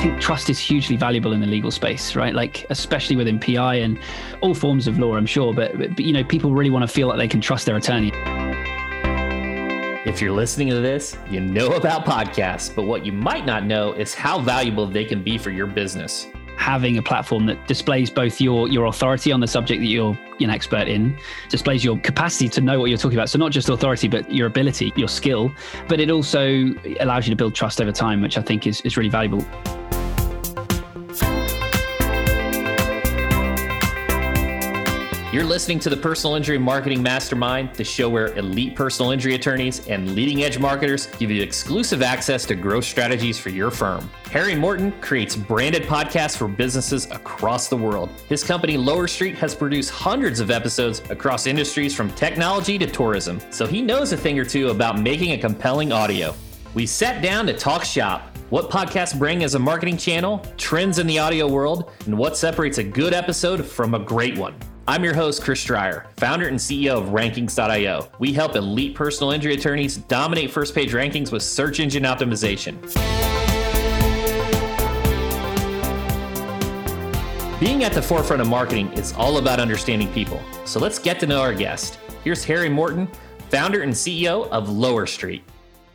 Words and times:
think 0.00 0.18
trust 0.18 0.48
is 0.48 0.58
hugely 0.58 0.96
valuable 0.96 1.34
in 1.34 1.40
the 1.40 1.46
legal 1.46 1.70
space, 1.70 2.16
right? 2.16 2.34
Like, 2.34 2.64
especially 2.70 3.16
within 3.16 3.38
PI 3.38 3.76
and 3.76 3.98
all 4.40 4.54
forms 4.54 4.86
of 4.86 4.98
law, 4.98 5.14
I'm 5.14 5.26
sure. 5.26 5.52
But, 5.52 5.76
but, 5.76 6.00
you 6.00 6.14
know, 6.14 6.24
people 6.24 6.52
really 6.52 6.70
want 6.70 6.82
to 6.82 6.88
feel 6.88 7.08
like 7.08 7.18
they 7.18 7.28
can 7.28 7.40
trust 7.40 7.66
their 7.66 7.76
attorney. 7.76 8.10
If 10.06 10.22
you're 10.22 10.32
listening 10.32 10.70
to 10.70 10.80
this, 10.80 11.18
you 11.28 11.40
know 11.40 11.72
about 11.72 12.06
podcasts, 12.06 12.74
but 12.74 12.84
what 12.84 13.04
you 13.04 13.12
might 13.12 13.44
not 13.44 13.66
know 13.66 13.92
is 13.92 14.14
how 14.14 14.40
valuable 14.40 14.86
they 14.86 15.04
can 15.04 15.22
be 15.22 15.36
for 15.36 15.50
your 15.50 15.66
business 15.66 16.26
having 16.56 16.98
a 16.98 17.02
platform 17.02 17.46
that 17.46 17.66
displays 17.66 18.10
both 18.10 18.38
your 18.38 18.68
your 18.68 18.84
authority 18.84 19.32
on 19.32 19.40
the 19.40 19.46
subject 19.46 19.80
that 19.80 19.86
you're 19.86 20.18
an 20.40 20.50
expert 20.50 20.88
in, 20.88 21.18
displays 21.48 21.82
your 21.82 21.98
capacity 22.00 22.50
to 22.50 22.60
know 22.60 22.78
what 22.78 22.90
you're 22.90 22.98
talking 22.98 23.16
about. 23.16 23.30
So 23.30 23.38
not 23.38 23.50
just 23.50 23.70
authority, 23.70 24.08
but 24.08 24.30
your 24.30 24.46
ability, 24.46 24.92
your 24.94 25.08
skill. 25.08 25.50
But 25.88 26.00
it 26.00 26.10
also 26.10 26.74
allows 27.00 27.26
you 27.26 27.30
to 27.30 27.36
build 27.36 27.54
trust 27.54 27.80
over 27.80 27.92
time, 27.92 28.20
which 28.20 28.36
I 28.36 28.42
think 28.42 28.66
is, 28.66 28.82
is 28.82 28.98
really 28.98 29.08
valuable. 29.08 29.42
You're 35.32 35.44
listening 35.44 35.78
to 35.80 35.90
the 35.90 35.96
Personal 35.96 36.34
Injury 36.34 36.58
Marketing 36.58 37.00
Mastermind, 37.00 37.72
the 37.74 37.84
show 37.84 38.08
where 38.08 38.36
elite 38.36 38.74
personal 38.74 39.12
injury 39.12 39.36
attorneys 39.36 39.86
and 39.86 40.16
leading 40.16 40.42
edge 40.42 40.58
marketers 40.58 41.06
give 41.06 41.30
you 41.30 41.40
exclusive 41.40 42.02
access 42.02 42.44
to 42.46 42.56
growth 42.56 42.84
strategies 42.84 43.38
for 43.38 43.50
your 43.50 43.70
firm. 43.70 44.10
Harry 44.32 44.56
Morton 44.56 44.90
creates 45.00 45.36
branded 45.36 45.84
podcasts 45.84 46.36
for 46.36 46.48
businesses 46.48 47.08
across 47.12 47.68
the 47.68 47.76
world. 47.76 48.08
His 48.28 48.42
company, 48.42 48.76
Lower 48.76 49.06
Street, 49.06 49.36
has 49.36 49.54
produced 49.54 49.90
hundreds 49.92 50.40
of 50.40 50.50
episodes 50.50 51.00
across 51.10 51.46
industries 51.46 51.94
from 51.94 52.10
technology 52.14 52.76
to 52.78 52.86
tourism, 52.88 53.40
so 53.50 53.68
he 53.68 53.82
knows 53.82 54.10
a 54.10 54.16
thing 54.16 54.36
or 54.36 54.44
two 54.44 54.70
about 54.70 54.98
making 54.98 55.30
a 55.30 55.38
compelling 55.38 55.92
audio. 55.92 56.34
We 56.74 56.86
sat 56.86 57.22
down 57.22 57.46
to 57.46 57.56
talk 57.56 57.84
shop 57.84 58.36
what 58.48 58.68
podcasts 58.68 59.16
bring 59.16 59.44
as 59.44 59.54
a 59.54 59.60
marketing 59.60 59.96
channel, 59.96 60.44
trends 60.56 60.98
in 60.98 61.06
the 61.06 61.20
audio 61.20 61.46
world, 61.46 61.92
and 62.06 62.18
what 62.18 62.36
separates 62.36 62.78
a 62.78 62.82
good 62.82 63.14
episode 63.14 63.64
from 63.64 63.94
a 63.94 64.00
great 64.00 64.36
one. 64.36 64.56
I'm 64.90 65.04
your 65.04 65.14
host, 65.14 65.44
Chris 65.44 65.62
Dreyer, 65.62 66.08
founder 66.16 66.48
and 66.48 66.58
CEO 66.58 66.96
of 67.00 67.10
Rankings.io. 67.10 68.08
We 68.18 68.32
help 68.32 68.56
elite 68.56 68.96
personal 68.96 69.30
injury 69.30 69.54
attorneys 69.54 69.98
dominate 69.98 70.50
first 70.50 70.74
page 70.74 70.90
rankings 70.90 71.30
with 71.30 71.44
search 71.44 71.78
engine 71.78 72.02
optimization. 72.02 72.74
Being 77.60 77.84
at 77.84 77.92
the 77.92 78.02
forefront 78.02 78.42
of 78.42 78.48
marketing 78.48 78.92
is 78.94 79.12
all 79.12 79.38
about 79.38 79.60
understanding 79.60 80.12
people. 80.12 80.42
So 80.64 80.80
let's 80.80 80.98
get 80.98 81.20
to 81.20 81.26
know 81.28 81.40
our 81.40 81.54
guest. 81.54 82.00
Here's 82.24 82.42
Harry 82.42 82.68
Morton, 82.68 83.08
founder 83.48 83.82
and 83.82 83.92
CEO 83.92 84.48
of 84.48 84.68
Lower 84.68 85.06
Street. 85.06 85.44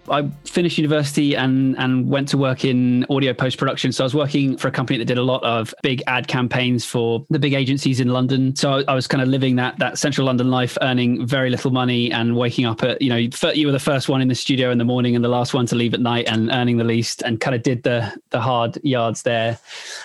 I 0.10 0.30
finished 0.46 0.78
university 0.78 1.36
and 1.36 1.78
and 1.78 2.10
went 2.10 2.28
to 2.30 2.38
work 2.38 2.66
in 2.66 3.06
audio 3.10 3.34
post 3.34 3.58
production. 3.58 3.92
So 3.92 4.04
I 4.04 4.06
was 4.06 4.16
working 4.16 4.58
for 4.58 4.68
a 4.68 4.72
company 4.72 4.98
that 5.00 5.06
did 5.06 5.18
a 5.18 5.24
lot 5.24 5.44
of 5.44 5.74
big 5.82 6.04
ad 6.08 6.28
campaigns 6.28 6.86
for 6.86 7.26
the 7.30 7.40
big 7.40 7.54
agencies 7.54 8.00
in 8.00 8.10
London. 8.10 8.56
So 8.56 8.74
I, 8.74 8.84
I 8.88 8.96
was 8.96 9.08
kind 9.08 9.22
of 9.22 9.28
living 9.28 9.56
that 9.58 9.78
that 9.80 9.98
central 9.98 10.28
London 10.28 10.50
life, 10.50 10.78
earning 10.82 11.26
very 11.26 11.50
little 11.50 11.72
money 11.72 12.12
and 12.12 12.36
waking 12.36 12.66
up 12.66 12.84
at 12.84 13.02
you 13.02 13.10
know 13.10 13.18
you 13.18 13.66
were 13.66 13.74
the 13.74 13.80
first 13.80 14.10
one 14.10 14.22
in 14.22 14.28
the 14.28 14.36
studio 14.36 14.72
in 14.72 14.78
the 14.78 14.86
morning 14.86 15.16
and 15.16 15.24
the 15.24 15.30
last 15.30 15.54
one 15.54 15.66
to 15.68 15.76
leave 15.76 15.94
at 15.94 16.00
night 16.00 16.28
and 16.28 16.52
earning 16.52 16.78
the 16.78 16.84
least 16.84 17.22
and 17.24 17.42
kind 17.42 17.56
of 17.56 17.64
did 17.64 17.84
the 17.84 18.14
the 18.30 18.40
hard 18.40 18.78
yards 18.84 19.24
there. 19.24 19.58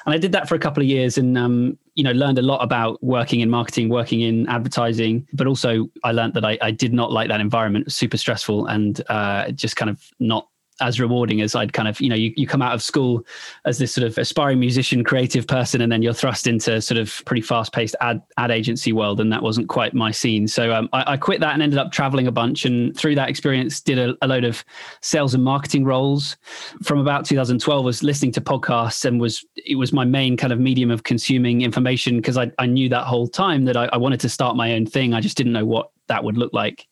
And 0.06 0.14
I 0.14 0.18
did 0.18 0.32
that 0.32 0.48
for 0.48 0.54
a 0.54 0.58
couple 0.58 0.82
of 0.82 0.88
years 0.88 1.18
and 1.18 1.36
um, 1.36 1.78
you 1.94 2.04
know 2.04 2.12
learned 2.12 2.38
a 2.38 2.42
lot 2.42 2.62
about 2.62 3.02
working 3.02 3.40
in 3.40 3.50
marketing 3.50 3.88
working 3.88 4.20
in 4.20 4.48
advertising 4.48 5.26
but 5.32 5.46
also 5.46 5.88
i 6.04 6.12
learned 6.12 6.34
that 6.34 6.44
i, 6.44 6.58
I 6.62 6.70
did 6.70 6.92
not 6.92 7.12
like 7.12 7.28
that 7.28 7.40
environment. 7.40 7.92
Super 7.92 8.16
stressful 8.16 8.66
and 8.66 9.00
uh, 9.08 9.50
just 9.52 9.76
kind 9.76 9.90
of 9.90 10.02
not 10.18 10.48
as 10.80 11.00
rewarding 11.00 11.40
as 11.40 11.54
I'd 11.54 11.72
kind 11.72 11.88
of, 11.88 12.00
you 12.00 12.08
know, 12.08 12.16
you, 12.16 12.32
you 12.36 12.46
come 12.46 12.62
out 12.62 12.74
of 12.74 12.82
school 12.82 13.24
as 13.64 13.78
this 13.78 13.92
sort 13.92 14.06
of 14.06 14.16
aspiring 14.18 14.60
musician, 14.60 15.04
creative 15.04 15.46
person, 15.46 15.80
and 15.80 15.90
then 15.90 16.02
you're 16.02 16.12
thrust 16.12 16.46
into 16.46 16.80
sort 16.80 16.98
of 16.98 17.22
pretty 17.24 17.42
fast 17.42 17.72
paced 17.72 17.96
ad, 18.00 18.22
ad 18.36 18.50
agency 18.50 18.92
world. 18.92 19.20
And 19.20 19.32
that 19.32 19.42
wasn't 19.42 19.68
quite 19.68 19.94
my 19.94 20.10
scene. 20.10 20.48
So 20.48 20.72
um, 20.72 20.88
I, 20.92 21.12
I, 21.12 21.16
quit 21.16 21.40
that 21.40 21.54
and 21.54 21.62
ended 21.62 21.78
up 21.78 21.92
traveling 21.92 22.26
a 22.26 22.32
bunch. 22.32 22.64
And 22.64 22.96
through 22.96 23.14
that 23.16 23.28
experience, 23.28 23.80
did 23.80 23.98
a, 23.98 24.16
a, 24.22 24.26
load 24.26 24.44
of 24.44 24.64
sales 25.00 25.34
and 25.34 25.44
marketing 25.44 25.84
roles. 25.84 26.36
From 26.82 26.98
about 26.98 27.24
2012, 27.24 27.84
was 27.84 28.02
listening 28.02 28.32
to 28.32 28.40
podcasts 28.40 29.04
and 29.04 29.20
was, 29.20 29.44
it 29.56 29.76
was 29.76 29.92
my 29.92 30.04
main 30.04 30.36
kind 30.36 30.52
of 30.52 30.60
medium 30.60 30.90
of 30.90 31.04
consuming 31.04 31.62
information 31.62 32.16
because 32.16 32.36
I, 32.36 32.50
I 32.58 32.66
knew 32.66 32.88
that 32.88 33.04
whole 33.04 33.28
time 33.28 33.64
that 33.64 33.76
I, 33.76 33.88
I 33.92 33.96
wanted 33.96 34.20
to 34.20 34.28
start 34.28 34.56
my 34.56 34.72
own 34.72 34.86
thing. 34.86 35.14
I 35.14 35.20
just 35.20 35.36
didn't 35.36 35.52
know 35.52 35.64
what 35.64 35.90
that 36.06 36.24
would 36.24 36.36
look 36.36 36.52
like. 36.52 36.86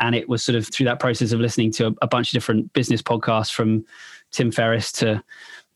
And 0.00 0.14
it 0.14 0.28
was 0.28 0.42
sort 0.42 0.56
of 0.56 0.68
through 0.68 0.86
that 0.86 1.00
process 1.00 1.32
of 1.32 1.40
listening 1.40 1.72
to 1.72 1.88
a, 1.88 1.92
a 2.02 2.06
bunch 2.06 2.28
of 2.28 2.32
different 2.32 2.72
business 2.72 3.02
podcasts 3.02 3.52
from 3.52 3.84
Tim 4.30 4.50
Ferriss 4.50 4.92
to 4.92 5.22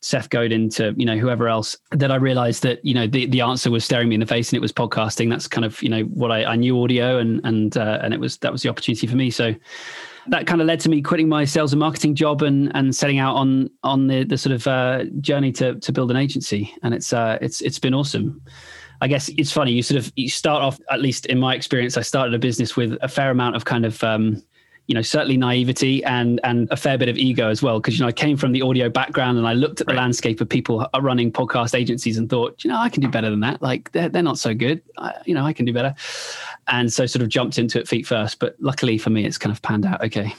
Seth 0.03 0.31
Godin 0.31 0.69
to 0.71 0.95
you 0.97 1.07
know 1.07 1.17
whoever 1.17 1.49
else 1.49 1.77
that 1.93 2.11
I 2.11 2.17
realized 2.17 2.65
that 2.65 2.85
you 2.85 2.93
know 2.93 3.07
the, 3.07 3.27
the 3.27 3.41
answer 3.41 3.71
was 3.71 3.85
staring 3.85 4.09
me 4.09 4.17
in 4.17 4.21
the 4.21 4.27
face 4.27 4.51
and 4.51 4.57
it 4.57 4.61
was 4.61 4.73
podcasting. 4.73 5.31
That's 5.31 5.47
kind 5.47 5.65
of 5.65 5.81
you 5.81 5.89
know 5.89 6.03
what 6.03 6.33
I, 6.33 6.45
I 6.45 6.57
knew 6.57 6.83
audio 6.83 7.19
and 7.19 7.41
and 7.45 7.77
uh, 7.77 8.01
and 8.03 8.13
it 8.13 8.19
was 8.19 8.37
that 8.39 8.51
was 8.51 8.63
the 8.63 8.69
opportunity 8.69 9.07
for 9.07 9.17
me. 9.17 9.31
So 9.31 9.55
that 10.27 10.47
kind 10.47 10.61
of 10.61 10.67
led 10.67 10.81
to 10.81 10.89
me 10.89 11.03
quitting 11.03 11.29
my 11.29 11.45
sales 11.45 11.73
and 11.73 11.81
marketing 11.81 12.17
job 12.17 12.43
and 12.43 12.73
and 12.75 12.95
setting 12.95 13.21
out 13.21 13.37
on 13.37 13.71
on 13.85 14.09
the 14.09 14.25
the 14.25 14.37
sort 14.37 14.53
of 14.53 14.67
uh, 14.67 15.05
journey 15.21 15.53
to 15.53 15.77
to 15.77 15.93
build 15.93 16.11
an 16.11 16.17
agency. 16.17 16.75
And 16.83 16.95
it's 16.95 17.13
uh, 17.13 17.39
it's 17.41 17.61
it's 17.61 17.79
been 17.79 17.95
awesome. 17.95 18.43
I 19.03 19.09
guess 19.09 19.29
it's 19.31 19.51
funny. 19.51 19.73
You 19.73 19.83
sort 19.83 19.99
of 19.99 20.13
you 20.15 20.29
start 20.29 20.63
off, 20.63 20.79
at 20.89 21.03
least 21.03 21.27
in 21.27 21.41
my 21.41 21.57
experience, 21.57 21.97
I 21.97 22.03
started 22.03 22.35
a 22.35 22.39
business 22.39 22.77
with 22.77 22.97
a 23.03 23.09
fair 23.09 23.33
amount 23.33 23.57
of 23.57 23.65
kind 23.65 23.85
of 23.85 24.03
um, 24.05 24.41
you 24.87 24.95
know 24.95 25.03
certainly 25.03 25.37
naivety 25.37 26.05
and 26.05 26.39
and 26.45 26.69
a 26.71 26.77
fair 26.77 26.97
bit 26.97 27.09
of 27.09 27.19
ego 27.19 27.49
as 27.49 27.65
well 27.65 27.81
because 27.81 27.99
you 27.99 28.05
know 28.05 28.07
I 28.07 28.13
came 28.13 28.37
from 28.37 28.53
the 28.53 28.63
audio 28.63 28.89
background 28.89 29.39
and 29.39 29.49
I 29.49 29.55
looked 29.55 29.81
at 29.81 29.89
the 29.89 29.95
right. 29.95 30.03
landscape 30.03 30.41
of 30.41 30.49
people 30.49 30.87
running 31.01 31.33
podcast 31.33 31.75
agencies 31.75 32.17
and 32.17 32.31
thought 32.31 32.63
you 32.63 32.71
know 32.71 32.77
I 32.77 32.89
can 32.89 33.03
do 33.03 33.09
better 33.09 33.29
than 33.29 33.41
that 33.41 33.61
like 33.61 33.91
they're, 33.91 34.09
they're 34.09 34.23
not 34.23 34.39
so 34.39 34.55
good 34.55 34.83
I, 34.99 35.15
you 35.25 35.35
know 35.35 35.45
I 35.45 35.53
can 35.53 35.67
do 35.67 35.73
better 35.73 35.95
and 36.69 36.93
so 36.93 37.07
sort 37.07 37.23
of 37.23 37.29
jumped 37.29 37.59
into 37.59 37.81
it 37.81 37.89
feet 37.89 38.07
first 38.07 38.39
but 38.39 38.57
luckily 38.61 38.99
for 38.99 39.11
me 39.11 39.25
it's 39.25 39.39
kind 39.39 39.53
of 39.53 39.63
panned 39.63 39.87
out 39.87 40.03
okay 40.05 40.35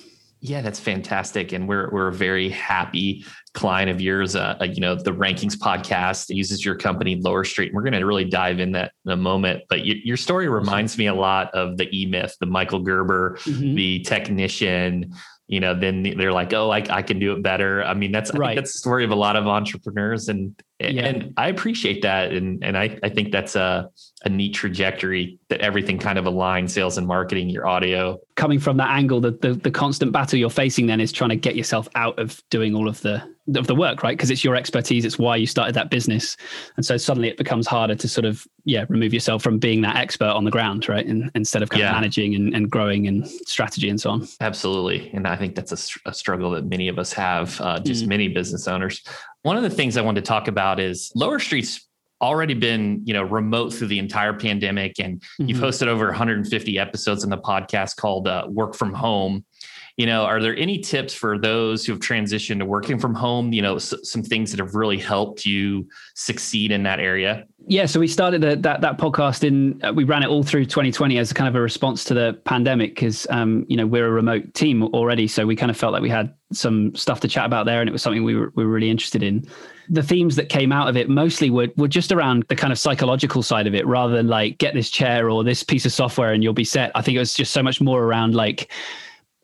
yeah, 0.45 0.59
that's 0.61 0.79
fantastic, 0.79 1.53
and 1.53 1.69
we're 1.69 1.89
we're 1.89 2.09
a 2.09 2.13
very 2.13 2.49
happy 2.49 3.23
client 3.53 3.89
of 3.89 4.01
yours. 4.01 4.35
Uh, 4.35 4.57
uh 4.59 4.65
you 4.65 4.81
know, 4.81 4.93
the 4.93 5.13
Rankings 5.13 5.55
podcast 5.55 6.27
uses 6.27 6.65
your 6.65 6.75
company, 6.75 7.15
Lower 7.15 7.45
Street. 7.45 7.67
And 7.67 7.75
we're 7.75 7.83
going 7.83 7.93
to 7.93 8.05
really 8.05 8.25
dive 8.25 8.59
in 8.59 8.73
that 8.73 8.91
in 9.05 9.13
a 9.13 9.15
moment. 9.15 9.63
But 9.69 9.85
your 9.85 10.17
story 10.17 10.49
reminds 10.49 10.97
me 10.97 11.07
a 11.07 11.13
lot 11.13 11.49
of 11.53 11.77
the 11.77 11.87
E 11.97 12.05
Myth, 12.07 12.35
the 12.41 12.45
Michael 12.45 12.81
Gerber, 12.81 13.37
mm-hmm. 13.43 13.73
the 13.73 13.99
technician. 14.01 15.13
You 15.47 15.61
know, 15.61 15.73
then 15.79 16.03
they're 16.03 16.33
like, 16.33 16.51
"Oh, 16.51 16.71
I, 16.71 16.83
I 16.89 17.03
can 17.03 17.19
do 17.19 17.31
it 17.31 17.41
better." 17.41 17.81
I 17.81 17.93
mean, 17.93 18.11
that's 18.11 18.33
right. 18.33 18.53
that's 18.53 18.73
the 18.73 18.79
story 18.79 19.05
of 19.05 19.11
a 19.11 19.15
lot 19.15 19.37
of 19.37 19.47
entrepreneurs, 19.47 20.27
and 20.27 20.61
yeah. 20.79 21.05
and 21.05 21.33
I 21.37 21.49
appreciate 21.49 22.01
that, 22.01 22.31
and 22.31 22.63
and 22.63 22.77
I 22.77 22.99
I 23.03 23.09
think 23.09 23.31
that's 23.31 23.55
a 23.55 23.89
a 24.25 24.29
neat 24.29 24.53
trajectory 24.53 25.39
that 25.49 25.61
everything 25.61 25.99
kind 25.99 26.17
of 26.17 26.25
aligns 26.25 26.71
sales 26.71 26.97
and 26.97 27.05
marketing, 27.05 27.49
your 27.49 27.67
audio. 27.67 28.19
Coming 28.35 28.59
from 28.59 28.77
that 28.77 28.89
angle, 28.89 29.19
the, 29.19 29.31
the, 29.31 29.53
the 29.53 29.69
constant 29.69 30.13
battle 30.13 30.39
you're 30.39 30.49
facing 30.49 30.87
then 30.87 31.01
is 31.01 31.11
trying 31.11 31.29
to 31.29 31.35
get 31.35 31.55
yourself 31.55 31.89
out 31.95 32.17
of 32.17 32.41
doing 32.49 32.73
all 32.73 32.87
of 32.87 33.01
the 33.01 33.21
of 33.55 33.67
the 33.67 33.75
work, 33.75 34.01
right? 34.01 34.15
Because 34.17 34.31
it's 34.31 34.43
your 34.43 34.55
expertise, 34.55 35.03
it's 35.03 35.19
why 35.19 35.35
you 35.35 35.45
started 35.45 35.75
that 35.75 35.89
business. 35.89 36.37
And 36.77 36.85
so 36.85 36.95
suddenly 36.95 37.27
it 37.27 37.37
becomes 37.37 37.67
harder 37.67 37.93
to 37.93 38.07
sort 38.07 38.23
of, 38.23 38.47
yeah, 38.63 38.85
remove 38.87 39.13
yourself 39.13 39.43
from 39.43 39.59
being 39.59 39.81
that 39.81 39.97
expert 39.97 40.29
on 40.29 40.45
the 40.45 40.51
ground, 40.51 40.87
right? 40.87 41.05
And, 41.05 41.29
instead 41.35 41.61
of 41.61 41.69
kind 41.69 41.81
yeah. 41.81 41.89
of 41.89 41.95
managing 41.95 42.35
and, 42.35 42.55
and 42.55 42.71
growing 42.71 43.05
and 43.05 43.27
strategy 43.27 43.89
and 43.89 43.99
so 43.99 44.11
on. 44.11 44.27
Absolutely. 44.39 45.11
And 45.13 45.27
I 45.27 45.35
think 45.35 45.55
that's 45.55 45.73
a, 45.73 46.09
a 46.09 46.13
struggle 46.13 46.51
that 46.51 46.65
many 46.65 46.87
of 46.87 46.97
us 46.97 47.11
have, 47.11 47.59
uh, 47.59 47.81
just 47.81 48.05
mm. 48.05 48.07
many 48.07 48.29
business 48.29 48.65
owners. 48.65 49.03
One 49.43 49.57
of 49.57 49.63
the 49.63 49.69
things 49.69 49.97
I 49.97 50.01
wanted 50.01 50.23
to 50.23 50.27
talk 50.27 50.47
about 50.47 50.79
is 50.79 51.11
Lower 51.15 51.37
Street's 51.37 51.87
already 52.21 52.53
been 52.53 53.01
you 53.03 53.13
know 53.13 53.23
remote 53.23 53.73
through 53.73 53.87
the 53.87 53.99
entire 53.99 54.33
pandemic 54.33 54.97
and 54.99 55.19
mm-hmm. 55.19 55.49
you've 55.49 55.59
hosted 55.59 55.87
over 55.87 56.05
150 56.05 56.79
episodes 56.79 57.25
in 57.25 57.29
the 57.29 57.37
podcast 57.37 57.97
called 57.97 58.29
uh, 58.29 58.45
work 58.47 58.75
from 58.75 58.93
home 58.93 59.43
you 59.97 60.05
know 60.05 60.23
are 60.23 60.41
there 60.41 60.55
any 60.57 60.79
tips 60.79 61.13
for 61.13 61.37
those 61.37 61.85
who 61.85 61.91
have 61.91 62.01
transitioned 62.01 62.59
to 62.59 62.65
working 62.65 62.97
from 62.97 63.13
home 63.13 63.53
you 63.53 63.61
know 63.61 63.75
s- 63.75 63.93
some 64.03 64.23
things 64.23 64.51
that 64.51 64.59
have 64.59 64.75
really 64.75 64.97
helped 64.97 65.45
you 65.45 65.87
succeed 66.15 66.71
in 66.71 66.83
that 66.83 66.99
area 66.99 67.45
yeah, 67.67 67.85
so 67.85 67.99
we 67.99 68.07
started 68.07 68.43
a, 68.43 68.57
that 68.57 68.81
that 68.81 68.97
podcast 68.97 69.43
in. 69.43 69.81
Uh, 69.83 69.93
we 69.93 70.03
ran 70.03 70.21
it 70.21 70.27
all 70.27 70.43
through 70.43 70.65
2020 70.65 71.17
as 71.17 71.31
kind 71.31 71.47
of 71.47 71.55
a 71.55 71.61
response 71.61 72.03
to 72.05 72.13
the 72.13 72.39
pandemic, 72.43 72.93
because 72.93 73.25
um, 73.29 73.65
you 73.69 73.77
know 73.77 73.87
we're 73.87 74.05
a 74.07 74.11
remote 74.11 74.53
team 74.53 74.83
already, 74.83 75.27
so 75.27 75.45
we 75.45 75.55
kind 75.55 75.71
of 75.71 75.77
felt 75.77 75.93
like 75.93 76.01
we 76.01 76.09
had 76.09 76.33
some 76.51 76.93
stuff 76.93 77.21
to 77.21 77.27
chat 77.29 77.45
about 77.45 77.65
there, 77.65 77.79
and 77.79 77.87
it 77.87 77.93
was 77.93 78.01
something 78.01 78.23
we 78.23 78.35
were 78.35 78.51
we 78.55 78.65
were 78.65 78.71
really 78.71 78.89
interested 78.89 79.23
in. 79.23 79.47
The 79.89 80.03
themes 80.03 80.35
that 80.35 80.49
came 80.49 80.73
out 80.73 80.89
of 80.89 80.97
it 80.97 81.07
mostly 81.07 81.49
were 81.49 81.69
were 81.77 81.87
just 81.87 82.11
around 82.11 82.43
the 82.49 82.55
kind 82.55 82.73
of 82.73 82.79
psychological 82.79 83.41
side 83.41 83.65
of 83.65 83.73
it, 83.73 83.87
rather 83.87 84.13
than 84.13 84.27
like 84.27 84.57
get 84.57 84.73
this 84.73 84.89
chair 84.89 85.29
or 85.29 85.45
this 85.45 85.63
piece 85.63 85.85
of 85.85 85.93
software 85.93 86.33
and 86.33 86.43
you'll 86.43 86.53
be 86.53 86.65
set. 86.65 86.91
I 86.95 87.01
think 87.01 87.15
it 87.15 87.19
was 87.19 87.33
just 87.33 87.53
so 87.53 87.63
much 87.63 87.79
more 87.79 88.03
around 88.03 88.35
like 88.35 88.73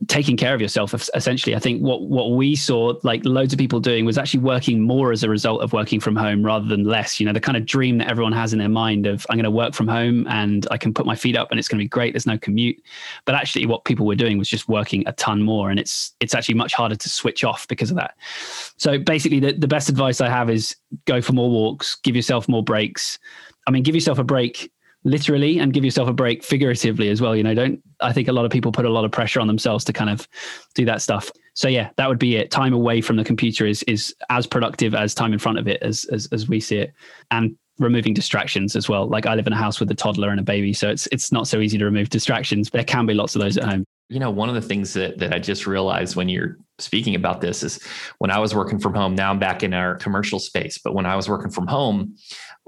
taking 0.07 0.37
care 0.37 0.53
of 0.53 0.61
yourself 0.61 0.93
essentially. 1.13 1.55
I 1.55 1.59
think 1.59 1.81
what 1.81 2.03
what 2.03 2.31
we 2.31 2.55
saw 2.55 2.93
like 3.03 3.23
loads 3.25 3.51
of 3.51 3.59
people 3.59 3.81
doing 3.81 4.05
was 4.05 4.17
actually 4.17 4.39
working 4.39 4.81
more 4.81 5.11
as 5.11 5.23
a 5.23 5.29
result 5.29 5.61
of 5.61 5.73
working 5.73 5.99
from 5.99 6.15
home 6.15 6.43
rather 6.43 6.65
than 6.65 6.85
less 6.85 7.19
you 7.19 7.25
know 7.25 7.33
the 7.33 7.41
kind 7.41 7.57
of 7.57 7.65
dream 7.65 7.97
that 7.97 8.09
everyone 8.09 8.31
has 8.31 8.53
in 8.53 8.59
their 8.59 8.69
mind 8.69 9.05
of 9.05 9.27
i'm 9.29 9.35
going 9.35 9.43
to 9.43 9.51
work 9.51 9.73
from 9.73 9.89
home 9.89 10.25
and 10.27 10.67
i 10.71 10.77
can 10.77 10.93
put 10.93 11.05
my 11.05 11.15
feet 11.15 11.35
up 11.35 11.51
and 11.51 11.59
it's 11.59 11.67
going 11.67 11.77
to 11.77 11.83
be 11.83 11.89
great 11.89 12.13
there's 12.13 12.25
no 12.25 12.37
commute. 12.37 12.81
But 13.25 13.35
actually 13.35 13.65
what 13.65 13.83
people 13.83 14.05
were 14.05 14.15
doing 14.15 14.37
was 14.37 14.47
just 14.47 14.69
working 14.69 15.03
a 15.05 15.11
ton 15.13 15.41
more 15.41 15.69
and 15.69 15.79
it's 15.79 16.13
it's 16.21 16.33
actually 16.33 16.55
much 16.55 16.73
harder 16.73 16.95
to 16.95 17.09
switch 17.09 17.43
off 17.43 17.67
because 17.67 17.91
of 17.91 17.97
that. 17.97 18.15
So 18.77 18.97
basically 18.97 19.41
the, 19.41 19.51
the 19.51 19.67
best 19.67 19.89
advice 19.89 20.21
i 20.21 20.29
have 20.29 20.49
is 20.49 20.75
go 21.05 21.21
for 21.21 21.33
more 21.33 21.49
walks 21.49 21.95
give 21.95 22.15
yourself 22.15 22.47
more 22.47 22.63
breaks. 22.63 23.19
I 23.67 23.71
mean 23.71 23.83
give 23.83 23.95
yourself 23.95 24.17
a 24.17 24.23
break 24.23 24.71
literally 25.03 25.59
and 25.59 25.73
give 25.73 25.85
yourself 25.85 26.09
a 26.09 26.13
break 26.13 26.43
figuratively 26.43 27.09
as 27.09 27.21
well 27.21 27.33
you 27.35 27.41
know 27.41 27.53
don't 27.53 27.81
i 28.01 28.11
think 28.11 28.27
a 28.27 28.33
lot 28.33 28.43
of 28.43 28.51
people 28.51 28.71
put 28.71 28.85
a 28.85 28.89
lot 28.89 29.05
of 29.05 29.11
pressure 29.11 29.39
on 29.39 29.47
themselves 29.47 29.85
to 29.85 29.93
kind 29.93 30.09
of 30.09 30.27
do 30.75 30.85
that 30.85 31.01
stuff. 31.01 31.31
So 31.53 31.67
yeah 31.67 31.89
that 31.97 32.07
would 32.07 32.19
be 32.19 32.35
it. 32.35 32.51
Time 32.51 32.73
away 32.73 33.01
from 33.01 33.17
the 33.17 33.23
computer 33.23 33.65
is 33.65 33.83
is 33.83 34.15
as 34.29 34.47
productive 34.47 34.95
as 34.95 35.13
time 35.13 35.33
in 35.33 35.39
front 35.39 35.59
of 35.59 35.67
it 35.67 35.81
as 35.81 36.05
as, 36.11 36.27
as 36.31 36.47
we 36.47 36.59
see 36.59 36.77
it 36.77 36.93
and 37.31 37.55
removing 37.77 38.13
distractions 38.13 38.75
as 38.75 38.89
well. 38.89 39.07
Like 39.07 39.25
i 39.25 39.35
live 39.35 39.47
in 39.47 39.53
a 39.53 39.57
house 39.57 39.79
with 39.79 39.91
a 39.91 39.95
toddler 39.95 40.29
and 40.29 40.39
a 40.39 40.43
baby 40.43 40.73
so 40.73 40.89
it's 40.89 41.07
it's 41.11 41.31
not 41.31 41.47
so 41.47 41.59
easy 41.59 41.77
to 41.77 41.85
remove 41.85 42.09
distractions 42.09 42.69
there 42.69 42.83
can 42.83 43.05
be 43.05 43.13
lots 43.13 43.35
of 43.35 43.41
those 43.41 43.57
at 43.57 43.63
home. 43.63 43.83
You 44.09 44.19
know 44.19 44.31
one 44.31 44.49
of 44.49 44.55
the 44.55 44.61
things 44.61 44.93
that 44.93 45.17
that 45.19 45.33
i 45.33 45.39
just 45.39 45.67
realized 45.67 46.15
when 46.15 46.29
you're 46.29 46.57
speaking 46.79 47.13
about 47.15 47.41
this 47.41 47.61
is 47.61 47.83
when 48.19 48.31
i 48.31 48.39
was 48.39 48.55
working 48.55 48.79
from 48.79 48.93
home 48.93 49.13
now 49.13 49.29
i'm 49.29 49.39
back 49.39 49.63
in 49.63 49.73
our 49.73 49.95
commercial 49.95 50.39
space 50.39 50.77
but 50.77 50.93
when 50.93 51.05
i 51.05 51.15
was 51.15 51.27
working 51.29 51.51
from 51.51 51.67
home 51.67 52.15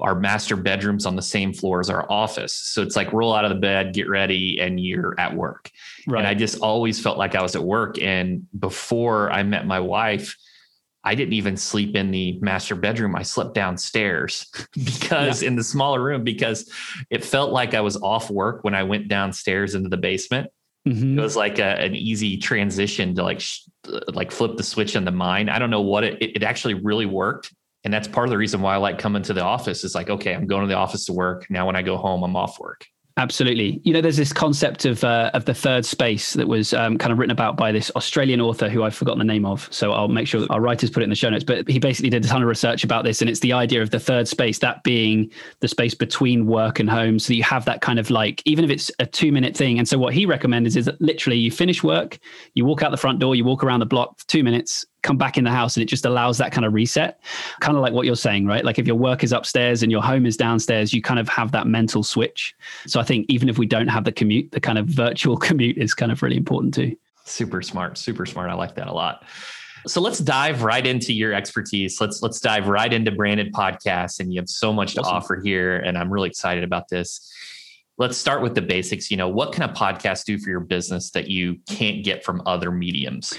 our 0.02 0.16
master 0.16 0.56
bedrooms 0.56 1.06
on 1.06 1.16
the 1.16 1.22
same 1.22 1.54
floor 1.54 1.80
as 1.80 1.90
our 1.90 2.10
office. 2.12 2.54
So 2.54 2.82
it's 2.82 2.96
like 2.96 3.14
roll 3.14 3.34
out 3.34 3.46
of 3.46 3.50
the 3.50 3.60
bed, 3.60 3.94
get 3.94 4.10
ready, 4.10 4.60
and 4.60 4.80
you're 4.80 5.20
at 5.20 5.36
work. 5.36 5.72
Right. 6.08 6.20
And 6.20 6.28
I 6.28 6.34
just 6.34 6.60
always 6.60 7.00
felt 7.00 7.18
like 7.18 7.36
I 7.36 7.42
was 7.42 7.56
at 7.56 7.64
work. 7.64 8.02
And 8.02 8.48
before 8.60 9.32
I 9.32 9.44
met 9.44 9.66
my 9.66 9.80
wife, 9.80 10.36
I 11.04 11.16
didn't 11.16 11.34
even 11.34 11.58
sleep 11.58 11.96
in 11.96 12.12
the 12.12 12.40
master 12.42 12.76
bedroom. 12.76 13.16
I 13.16 13.24
slept 13.24 13.54
downstairs 13.54 14.48
because 14.74 15.42
yeah. 15.42 15.50
in 15.50 15.56
the 15.56 15.64
smaller 15.64 16.02
room, 16.02 16.24
because 16.24 16.72
it 17.10 17.24
felt 17.24 17.52
like 17.52 17.74
I 17.74 17.82
was 17.82 17.98
off 17.98 18.30
work 18.30 18.64
when 18.64 18.76
I 18.76 18.84
went 18.84 19.08
downstairs 19.08 19.76
into 19.76 19.90
the 19.90 19.98
basement. 19.98 20.52
Mm-hmm. 20.88 21.20
It 21.20 21.22
was 21.22 21.36
like 21.36 21.60
a, 21.60 21.80
an 21.80 21.96
easy 21.96 22.38
transition 22.38 23.14
to 23.16 23.24
like 23.24 23.40
sh- 23.40 23.62
like 24.08 24.32
flip 24.32 24.58
the 24.58 24.64
switch 24.64 24.96
in 24.96 25.06
the 25.06 25.12
mind. 25.12 25.50
I 25.50 25.60
don't 25.60 25.70
know 25.70 25.82
what 25.82 26.04
it, 26.04 26.22
it, 26.22 26.38
it 26.38 26.44
actually 26.44 26.74
really 26.76 27.06
worked 27.06 27.54
and 27.84 27.94
that's 27.94 28.08
part 28.08 28.28
of 28.28 28.32
the 28.32 28.38
reason 28.38 28.62
why 28.62 28.76
I 28.76 28.78
like 28.78 29.00
coming 29.00 29.24
to 29.24 29.34
the 29.34 29.44
office. 29.44 29.84
Is 29.84 29.96
like, 29.96 30.10
okay, 30.10 30.34
I'm 30.34 30.48
going 30.48 30.62
to 30.62 30.68
the 30.68 30.76
office 30.76 31.06
to 31.06 31.14
work. 31.14 31.48
Now, 31.50 31.66
when 31.66 31.76
I 31.76 31.82
go 31.82 31.98
home, 31.98 32.24
I'm 32.24 32.36
off 32.36 32.60
work. 32.60 32.86
Absolutely. 33.18 33.82
You 33.84 33.92
know, 33.92 34.00
there's 34.00 34.16
this 34.16 34.32
concept 34.32 34.86
of 34.86 35.04
uh, 35.04 35.32
of 35.34 35.44
the 35.44 35.54
third 35.54 35.86
space 35.86 36.34
that 36.34 36.48
was 36.48 36.74
um, 36.74 36.98
kind 36.98 37.12
of 37.12 37.20
written 37.20 37.32
about 37.32 37.58
by 37.58 37.72
this 37.72 37.92
Australian 37.96 38.40
author 38.40 38.70
who 38.70 38.84
I've 38.84 38.96
forgotten 38.96 39.20
the 39.20 39.26
name 39.26 39.46
of. 39.46 39.68
So 39.70 39.92
I'll 39.92 40.08
make 40.08 40.28
sure 40.28 40.48
our 40.50 40.62
writers 40.62 40.90
put 40.90 41.02
it 41.02 41.06
in 41.06 41.10
the 41.10 41.16
show 41.16 41.30
notes. 41.30 41.44
But 41.44 41.70
he 41.70 41.78
basically 41.78 42.10
did 42.10 42.24
a 42.24 42.28
ton 42.28 42.42
of 42.42 42.48
research 42.48 42.86
about 42.86 43.04
this, 43.04 43.22
and 43.22 43.30
it's 43.30 43.42
the 43.42 43.52
idea 43.52 43.82
of 43.82 43.90
the 43.90 44.00
third 44.00 44.30
space, 44.30 44.60
that 44.60 44.82
being 44.84 45.30
the 45.60 45.68
space 45.68 45.94
between 45.94 46.48
work 46.48 46.80
and 46.80 46.90
home, 46.90 47.20
so 47.20 47.28
that 47.28 47.36
you 47.36 47.44
have 47.44 47.66
that 47.66 47.82
kind 47.82 48.00
of 48.00 48.10
like, 48.10 48.42
even 48.46 48.64
if 48.64 48.72
it's 48.72 48.90
a 49.00 49.06
two 49.06 49.32
minute 49.32 49.58
thing. 49.58 49.78
And 49.78 49.88
so 49.88 49.98
what 49.98 50.14
he 50.14 50.26
recommends 50.26 50.78
is 50.78 50.86
that 50.86 51.00
literally 51.02 51.38
you 51.38 51.52
finish 51.52 51.84
work, 51.84 52.18
you 52.54 52.64
walk 52.64 52.82
out 52.82 52.92
the 52.92 52.98
front 52.98 53.20
door, 53.20 53.36
you 53.36 53.44
walk 53.44 53.62
around 53.62 53.82
the 53.82 53.86
block 53.86 54.20
for 54.20 54.28
two 54.28 54.44
minutes, 54.44 54.86
come 55.04 55.18
back 55.18 55.38
in 55.38 55.44
the 55.44 55.52
house 55.52 55.76
and 55.76 55.84
it 55.84 55.88
just 55.88 56.06
allows 56.06 56.38
that 56.38 56.52
kind 56.52 56.66
of 56.66 56.74
reset. 56.74 57.22
Kind 57.60 57.76
of 57.76 57.82
like 57.82 57.94
what 57.94 58.06
you're 58.06 58.16
saying 58.16 58.46
right? 58.46 58.64
Like 58.64 58.80
if 58.80 58.88
your 58.88 58.96
work 58.96 59.24
is 59.24 59.32
upstairs 59.32 59.84
and 59.84 59.92
your 59.92 60.02
home 60.02 60.26
is 60.26 60.38
downstairs 60.38 60.94
you 60.94 61.02
kind 61.02 61.20
of 61.20 61.28
have 61.30 61.52
that 61.52 61.68
mental 61.68 62.04
switch. 62.04 62.56
So 62.88 63.00
i 63.00 63.04
think 63.04 63.26
even 63.30 63.50
if 63.50 63.58
we 63.58 63.66
don't 63.66 63.88
have 63.88 64.04
the 64.04 64.12
commute 64.12 64.52
the 64.52 64.60
kind 64.60 64.78
of 64.78 64.88
virtual 64.88 65.38
commute 65.48 65.78
is 65.78 65.94
kind 65.94 66.12
of 66.12 66.22
really 66.22 66.38
important 66.38 66.74
too. 66.74 66.96
Super 67.26 67.62
smart 67.62 67.98
super 67.98 68.26
smart. 68.26 68.50
I 68.50 68.54
like 68.54 68.76
that 68.76 68.88
a 68.88 68.94
lot. 68.94 69.24
So 69.88 70.00
let's 70.00 70.20
dive 70.20 70.62
right 70.62 70.86
into 70.86 71.12
your 71.12 71.34
expertise. 71.34 72.00
Let's 72.00 72.22
let's 72.22 72.40
dive 72.40 72.68
right 72.68 72.92
into 72.94 73.12
branded 73.12 73.52
podcasts, 73.52 74.20
and 74.20 74.32
you 74.32 74.40
have 74.40 74.50
so 74.50 74.72
much 74.72 74.92
awesome. 74.92 75.04
to 75.04 75.10
offer 75.10 75.42
here, 75.42 75.78
and 75.78 75.98
I'm 75.98 76.14
really 76.14 76.30
excited 76.30 76.64
about 76.64 76.88
this 76.88 77.34
let's 78.02 78.18
start 78.18 78.42
with 78.42 78.56
the 78.56 78.62
basics. 78.62 79.10
You 79.10 79.18
know 79.18 79.30
what 79.30 79.54
can 79.54 79.64
a 79.64 79.70
podcast 79.70 80.26
do 80.26 80.38
for 80.38 80.50
your 80.50 80.60
business 80.60 81.12
that 81.12 81.28
you 81.30 81.58
can't 81.68 82.04
get 82.04 82.24
from 82.24 82.42
other 82.46 82.72
mediums? 82.72 83.34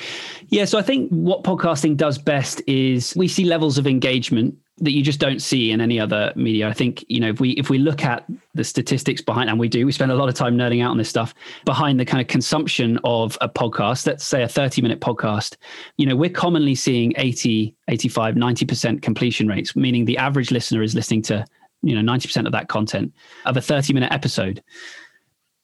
Yeah 0.49 0.65
so 0.65 0.79
i 0.79 0.83
think 0.83 1.11
what 1.11 1.45
podcasting 1.45 1.97
does 1.97 2.19
best 2.19 2.63
is 2.67 3.15
we 3.17 3.29
see 3.29 3.45
levels 3.45 3.79
of 3.79 3.87
engagement 3.87 4.57
that 4.79 4.93
you 4.93 5.03
just 5.03 5.21
don't 5.21 5.41
see 5.41 5.71
in 5.71 5.81
any 5.81 6.01
other 6.01 6.33
media. 6.35 6.69
I 6.69 6.73
think 6.73 7.05
you 7.09 7.21
know 7.21 7.29
if 7.29 7.41
we 7.41 7.51
if 7.53 7.71
we 7.71 7.79
look 7.79 8.05
at 8.05 8.25
the 8.55 8.65
statistics 8.65 9.21
behind 9.21 9.51
and 9.51 9.59
we 9.59 9.69
do 9.69 9.85
we 9.87 9.93
spend 9.93 10.11
a 10.11 10.15
lot 10.15 10.29
of 10.29 10.35
time 10.35 10.57
nerding 10.57 10.83
out 10.83 10.91
on 10.91 10.99
this 10.99 11.09
stuff 11.09 11.35
behind 11.65 12.01
the 12.01 12.05
kind 12.05 12.21
of 12.21 12.27
consumption 12.27 12.99
of 13.05 13.39
a 13.41 13.49
podcast 13.49 14.07
let's 14.07 14.27
say 14.27 14.43
a 14.43 14.49
30 14.49 14.83
minute 14.83 15.01
podcast 15.01 15.57
you 15.99 16.07
know 16.07 16.17
we're 16.17 16.31
commonly 16.31 16.75
seeing 16.75 17.13
80 17.17 17.75
85 17.89 18.35
90% 18.35 19.03
completion 19.03 19.47
rates 19.47 19.77
meaning 19.77 20.05
the 20.05 20.19
average 20.19 20.51
listener 20.51 20.83
is 20.83 20.95
listening 20.95 21.23
to 21.23 21.45
you 21.83 22.01
know 22.01 22.13
90% 22.13 22.47
of 22.47 22.53
that 22.53 22.69
content 22.69 23.13
of 23.45 23.57
a 23.57 23.61
30 23.61 23.93
minute 23.93 24.13
episode. 24.13 24.63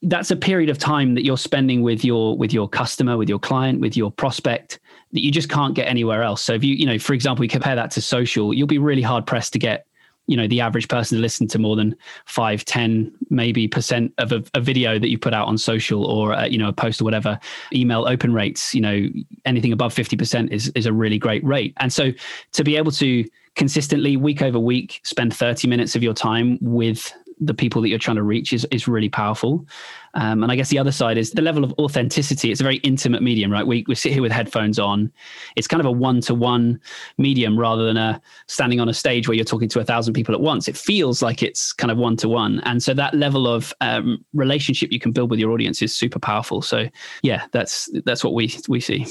That's 0.02 0.30
a 0.30 0.36
period 0.36 0.70
of 0.70 0.78
time 0.78 1.14
that 1.14 1.24
you're 1.24 1.38
spending 1.38 1.82
with 1.82 2.04
your 2.04 2.36
with 2.36 2.52
your 2.52 2.68
customer 2.68 3.16
with 3.16 3.28
your 3.28 3.38
client 3.38 3.80
with 3.80 3.96
your 3.96 4.10
prospect 4.10 4.78
that 5.12 5.24
you 5.24 5.32
just 5.32 5.48
can't 5.48 5.74
get 5.74 5.88
anywhere 5.88 6.22
else. 6.22 6.42
So 6.42 6.54
if 6.54 6.62
you 6.62 6.74
you 6.74 6.86
know 6.86 6.98
for 6.98 7.14
example 7.14 7.44
you 7.44 7.48
compare 7.48 7.74
that 7.74 7.90
to 7.92 8.00
social 8.00 8.54
you'll 8.54 8.66
be 8.66 8.78
really 8.78 9.02
hard 9.02 9.26
pressed 9.26 9.52
to 9.54 9.58
get 9.58 9.86
you 10.28 10.36
know 10.36 10.46
the 10.46 10.60
average 10.60 10.88
person 10.88 11.16
to 11.16 11.22
listen 11.22 11.48
to 11.48 11.58
more 11.58 11.74
than 11.74 11.96
5 12.26 12.64
10 12.64 13.12
maybe 13.30 13.66
percent 13.66 14.12
of 14.18 14.30
a, 14.30 14.44
a 14.54 14.60
video 14.60 14.98
that 14.98 15.08
you 15.08 15.18
put 15.18 15.34
out 15.34 15.48
on 15.48 15.58
social 15.58 16.04
or 16.04 16.34
uh, 16.34 16.44
you 16.44 16.58
know 16.58 16.68
a 16.68 16.72
post 16.72 17.00
or 17.00 17.04
whatever. 17.04 17.40
Email 17.72 18.06
open 18.06 18.32
rates 18.32 18.74
you 18.74 18.80
know 18.80 19.08
anything 19.46 19.72
above 19.72 19.92
50% 19.94 20.52
is 20.52 20.68
is 20.76 20.86
a 20.86 20.92
really 20.92 21.18
great 21.18 21.42
rate. 21.44 21.72
And 21.78 21.92
so 21.92 22.12
to 22.52 22.62
be 22.62 22.76
able 22.76 22.92
to 22.92 23.24
consistently 23.58 24.16
week 24.16 24.40
over 24.40 24.58
week 24.58 25.00
spend 25.02 25.34
30 25.34 25.68
minutes 25.68 25.94
of 25.96 26.02
your 26.02 26.14
time 26.14 26.58
with 26.62 27.12
the 27.40 27.54
people 27.54 27.82
that 27.82 27.88
you're 27.88 27.98
trying 27.98 28.16
to 28.16 28.22
reach 28.22 28.52
is, 28.52 28.66
is 28.70 28.88
really 28.88 29.08
powerful. 29.08 29.66
Um, 30.14 30.42
and 30.42 30.50
I 30.50 30.56
guess 30.56 30.70
the 30.70 30.78
other 30.78 30.90
side 30.90 31.18
is 31.18 31.30
the 31.30 31.42
level 31.42 31.62
of 31.62 31.72
authenticity. 31.78 32.50
It's 32.50 32.60
a 32.60 32.64
very 32.64 32.78
intimate 32.78 33.22
medium, 33.22 33.52
right? 33.52 33.66
We, 33.66 33.84
we 33.86 33.94
sit 33.94 34.12
here 34.12 34.22
with 34.22 34.32
headphones 34.32 34.78
on. 34.78 35.12
It's 35.54 35.68
kind 35.68 35.80
of 35.80 35.86
a 35.86 35.92
one 35.92 36.20
to 36.22 36.34
one 36.34 36.80
medium 37.16 37.58
rather 37.58 37.84
than 37.84 37.96
a 37.96 38.20
standing 38.46 38.80
on 38.80 38.88
a 38.88 38.94
stage 38.94 39.28
where 39.28 39.36
you're 39.36 39.44
talking 39.44 39.68
to 39.68 39.80
a 39.80 39.84
thousand 39.84 40.14
people 40.14 40.34
at 40.34 40.40
once. 40.40 40.66
It 40.66 40.76
feels 40.76 41.22
like 41.22 41.42
it's 41.42 41.72
kind 41.72 41.90
of 41.90 41.98
one 41.98 42.16
to 42.18 42.28
one. 42.28 42.60
And 42.60 42.82
so 42.82 42.94
that 42.94 43.14
level 43.14 43.46
of 43.46 43.72
um, 43.80 44.24
relationship 44.34 44.90
you 44.90 44.98
can 44.98 45.12
build 45.12 45.30
with 45.30 45.38
your 45.38 45.52
audience 45.52 45.80
is 45.82 45.94
super 45.94 46.18
powerful. 46.18 46.62
So 46.62 46.88
yeah, 47.22 47.46
that's 47.52 47.88
that's 48.04 48.24
what 48.24 48.34
we 48.34 48.52
we 48.68 48.80
see 48.80 49.06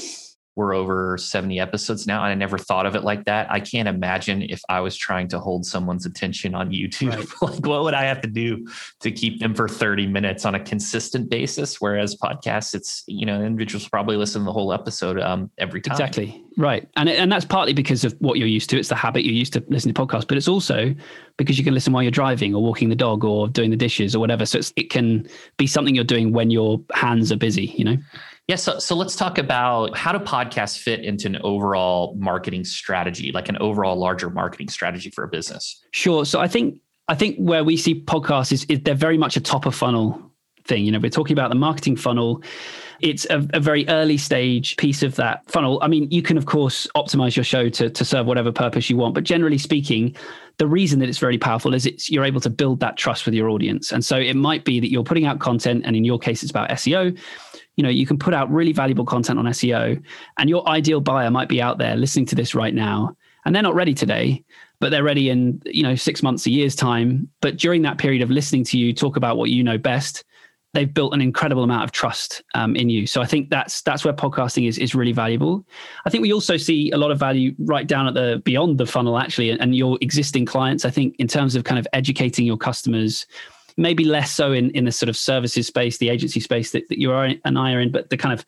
we're 0.58 0.74
over 0.74 1.16
70 1.16 1.60
episodes 1.60 2.06
now 2.06 2.24
and 2.24 2.32
i 2.32 2.34
never 2.34 2.58
thought 2.58 2.84
of 2.84 2.94
it 2.96 3.04
like 3.04 3.24
that. 3.26 3.50
I 3.50 3.60
can't 3.60 3.88
imagine 3.88 4.42
if 4.42 4.60
i 4.68 4.80
was 4.80 4.96
trying 4.96 5.28
to 5.28 5.38
hold 5.38 5.64
someone's 5.64 6.04
attention 6.04 6.54
on 6.54 6.70
youtube. 6.70 7.14
Right. 7.14 7.28
like 7.54 7.66
what 7.66 7.84
would 7.84 7.94
i 7.94 8.02
have 8.02 8.20
to 8.22 8.28
do 8.28 8.66
to 9.00 9.10
keep 9.10 9.40
them 9.40 9.54
for 9.54 9.68
30 9.68 10.06
minutes 10.08 10.44
on 10.44 10.54
a 10.54 10.60
consistent 10.60 11.30
basis? 11.30 11.80
Whereas 11.80 12.16
podcasts 12.16 12.74
it's 12.74 13.04
you 13.06 13.24
know 13.24 13.40
individuals 13.42 13.88
probably 13.88 14.16
listen 14.16 14.42
to 14.42 14.46
the 14.46 14.52
whole 14.52 14.72
episode 14.72 15.20
um, 15.20 15.50
every 15.58 15.80
time. 15.80 15.92
Exactly. 15.92 16.42
Right. 16.56 16.88
And 16.96 17.08
and 17.08 17.30
that's 17.30 17.44
partly 17.44 17.72
because 17.72 18.04
of 18.04 18.14
what 18.18 18.38
you're 18.38 18.48
used 18.48 18.70
to. 18.70 18.78
It's 18.78 18.88
the 18.88 18.94
habit 18.96 19.24
you're 19.24 19.34
used 19.34 19.52
to 19.52 19.64
listening 19.68 19.94
to 19.94 20.00
podcasts 20.00 20.26
but 20.26 20.36
it's 20.36 20.48
also 20.48 20.94
because 21.36 21.58
you 21.58 21.64
can 21.64 21.74
listen 21.74 21.92
while 21.92 22.02
you're 22.02 22.10
driving 22.10 22.54
or 22.54 22.62
walking 22.62 22.88
the 22.88 22.96
dog 22.96 23.24
or 23.24 23.48
doing 23.48 23.70
the 23.70 23.76
dishes 23.76 24.14
or 24.14 24.18
whatever. 24.18 24.44
So 24.44 24.60
it 24.76 24.90
can 24.90 25.28
be 25.56 25.66
something 25.66 25.94
you're 25.94 26.04
doing 26.04 26.32
when 26.32 26.50
your 26.50 26.80
hands 26.94 27.30
are 27.32 27.36
busy 27.36 27.66
you 27.76 27.84
know 27.84 27.96
yeah, 28.48 28.56
so 28.56 28.78
so 28.78 28.96
let's 28.96 29.14
talk 29.14 29.36
about 29.36 29.94
how 29.94 30.10
do 30.10 30.18
podcasts 30.18 30.78
fit 30.78 31.04
into 31.04 31.26
an 31.26 31.36
overall 31.44 32.16
marketing 32.18 32.64
strategy, 32.64 33.30
like 33.30 33.50
an 33.50 33.58
overall 33.58 33.94
larger 33.94 34.30
marketing 34.30 34.68
strategy 34.70 35.10
for 35.10 35.22
a 35.22 35.28
business. 35.28 35.84
Sure. 35.92 36.24
So 36.24 36.40
I 36.40 36.48
think 36.48 36.80
I 37.08 37.14
think 37.14 37.36
where 37.36 37.62
we 37.62 37.76
see 37.76 38.02
podcasts 38.02 38.50
is, 38.50 38.64
is 38.64 38.80
they're 38.80 38.94
very 38.94 39.18
much 39.18 39.36
a 39.36 39.40
top 39.42 39.66
of 39.66 39.74
funnel 39.74 40.32
thing. 40.64 40.86
You 40.86 40.92
know, 40.92 40.98
we're 40.98 41.10
talking 41.10 41.34
about 41.34 41.50
the 41.50 41.56
marketing 41.56 41.96
funnel. 41.96 42.42
It's 43.00 43.26
a, 43.26 43.46
a, 43.52 43.60
very 43.60 43.86
early 43.88 44.16
stage 44.16 44.76
piece 44.76 45.02
of 45.02 45.14
that 45.16 45.48
funnel. 45.50 45.78
I 45.82 45.88
mean, 45.88 46.10
you 46.10 46.22
can 46.22 46.36
of 46.38 46.46
course 46.46 46.86
optimize 46.96 47.36
your 47.36 47.44
show 47.44 47.68
to 47.68 47.90
to 47.90 48.04
serve 48.04 48.24
whatever 48.24 48.50
purpose 48.50 48.88
you 48.88 48.96
want, 48.96 49.14
but 49.14 49.24
generally 49.24 49.58
speaking, 49.58 50.16
the 50.56 50.66
reason 50.66 51.00
that 51.00 51.10
it's 51.10 51.18
very 51.18 51.36
powerful 51.36 51.74
is 51.74 51.84
it's 51.84 52.10
you're 52.10 52.24
able 52.24 52.40
to 52.40 52.50
build 52.50 52.80
that 52.80 52.96
trust 52.96 53.26
with 53.26 53.34
your 53.34 53.50
audience. 53.50 53.92
And 53.92 54.02
so 54.02 54.16
it 54.16 54.36
might 54.36 54.64
be 54.64 54.80
that 54.80 54.90
you're 54.90 55.04
putting 55.04 55.26
out 55.26 55.38
content, 55.38 55.82
and 55.84 55.94
in 55.94 56.04
your 56.04 56.18
case, 56.18 56.42
it's 56.42 56.50
about 56.50 56.70
SEO 56.70 57.14
you 57.78 57.82
know 57.82 57.88
you 57.88 58.04
can 58.04 58.18
put 58.18 58.34
out 58.34 58.50
really 58.50 58.72
valuable 58.72 59.06
content 59.06 59.38
on 59.38 59.46
SEO 59.46 60.02
and 60.36 60.50
your 60.50 60.68
ideal 60.68 61.00
buyer 61.00 61.30
might 61.30 61.48
be 61.48 61.62
out 61.62 61.78
there 61.78 61.96
listening 61.96 62.26
to 62.26 62.34
this 62.34 62.54
right 62.54 62.74
now. 62.74 63.16
And 63.46 63.54
they're 63.54 63.62
not 63.62 63.74
ready 63.74 63.94
today 63.94 64.44
but 64.80 64.90
they're 64.90 65.04
ready 65.04 65.30
in 65.30 65.60
you 65.64 65.82
know 65.82 65.94
6 65.94 66.22
months 66.22 66.46
a 66.46 66.50
year's 66.50 66.76
time. 66.76 67.28
But 67.40 67.56
during 67.56 67.82
that 67.82 67.98
period 67.98 68.22
of 68.22 68.30
listening 68.30 68.64
to 68.64 68.78
you 68.78 68.92
talk 68.92 69.16
about 69.16 69.36
what 69.36 69.50
you 69.50 69.64
know 69.64 69.78
best 69.78 70.24
they've 70.74 70.92
built 70.92 71.14
an 71.14 71.22
incredible 71.22 71.64
amount 71.64 71.82
of 71.82 71.92
trust 71.92 72.42
um, 72.54 72.76
in 72.76 72.90
you. 72.90 73.06
So 73.06 73.22
i 73.22 73.26
think 73.26 73.48
that's 73.48 73.80
that's 73.82 74.04
where 74.04 74.12
podcasting 74.12 74.68
is 74.68 74.78
is 74.78 74.94
really 74.94 75.12
valuable. 75.12 75.66
I 76.04 76.10
think 76.10 76.22
we 76.22 76.32
also 76.32 76.56
see 76.56 76.90
a 76.90 76.96
lot 76.98 77.10
of 77.10 77.18
value 77.18 77.54
right 77.58 77.86
down 77.86 78.06
at 78.06 78.14
the 78.14 78.42
beyond 78.44 78.78
the 78.78 78.86
funnel 78.86 79.18
actually 79.18 79.50
and 79.50 79.74
your 79.74 79.98
existing 80.00 80.46
clients. 80.46 80.84
I 80.84 80.90
think 80.90 81.16
in 81.18 81.26
terms 81.26 81.54
of 81.54 81.64
kind 81.64 81.78
of 81.78 81.86
educating 81.92 82.46
your 82.46 82.58
customers 82.58 83.26
maybe 83.78 84.04
less 84.04 84.30
so 84.32 84.52
in 84.52 84.70
in 84.72 84.84
the 84.84 84.92
sort 84.92 85.08
of 85.08 85.16
services 85.16 85.66
space, 85.66 85.96
the 85.96 86.10
agency 86.10 86.40
space 86.40 86.72
that, 86.72 86.86
that 86.88 86.98
you 87.00 87.10
are 87.10 87.30
and 87.44 87.58
I 87.58 87.72
are 87.72 87.80
in, 87.80 87.90
but 87.90 88.10
the 88.10 88.18
kind 88.18 88.34
of 88.38 88.44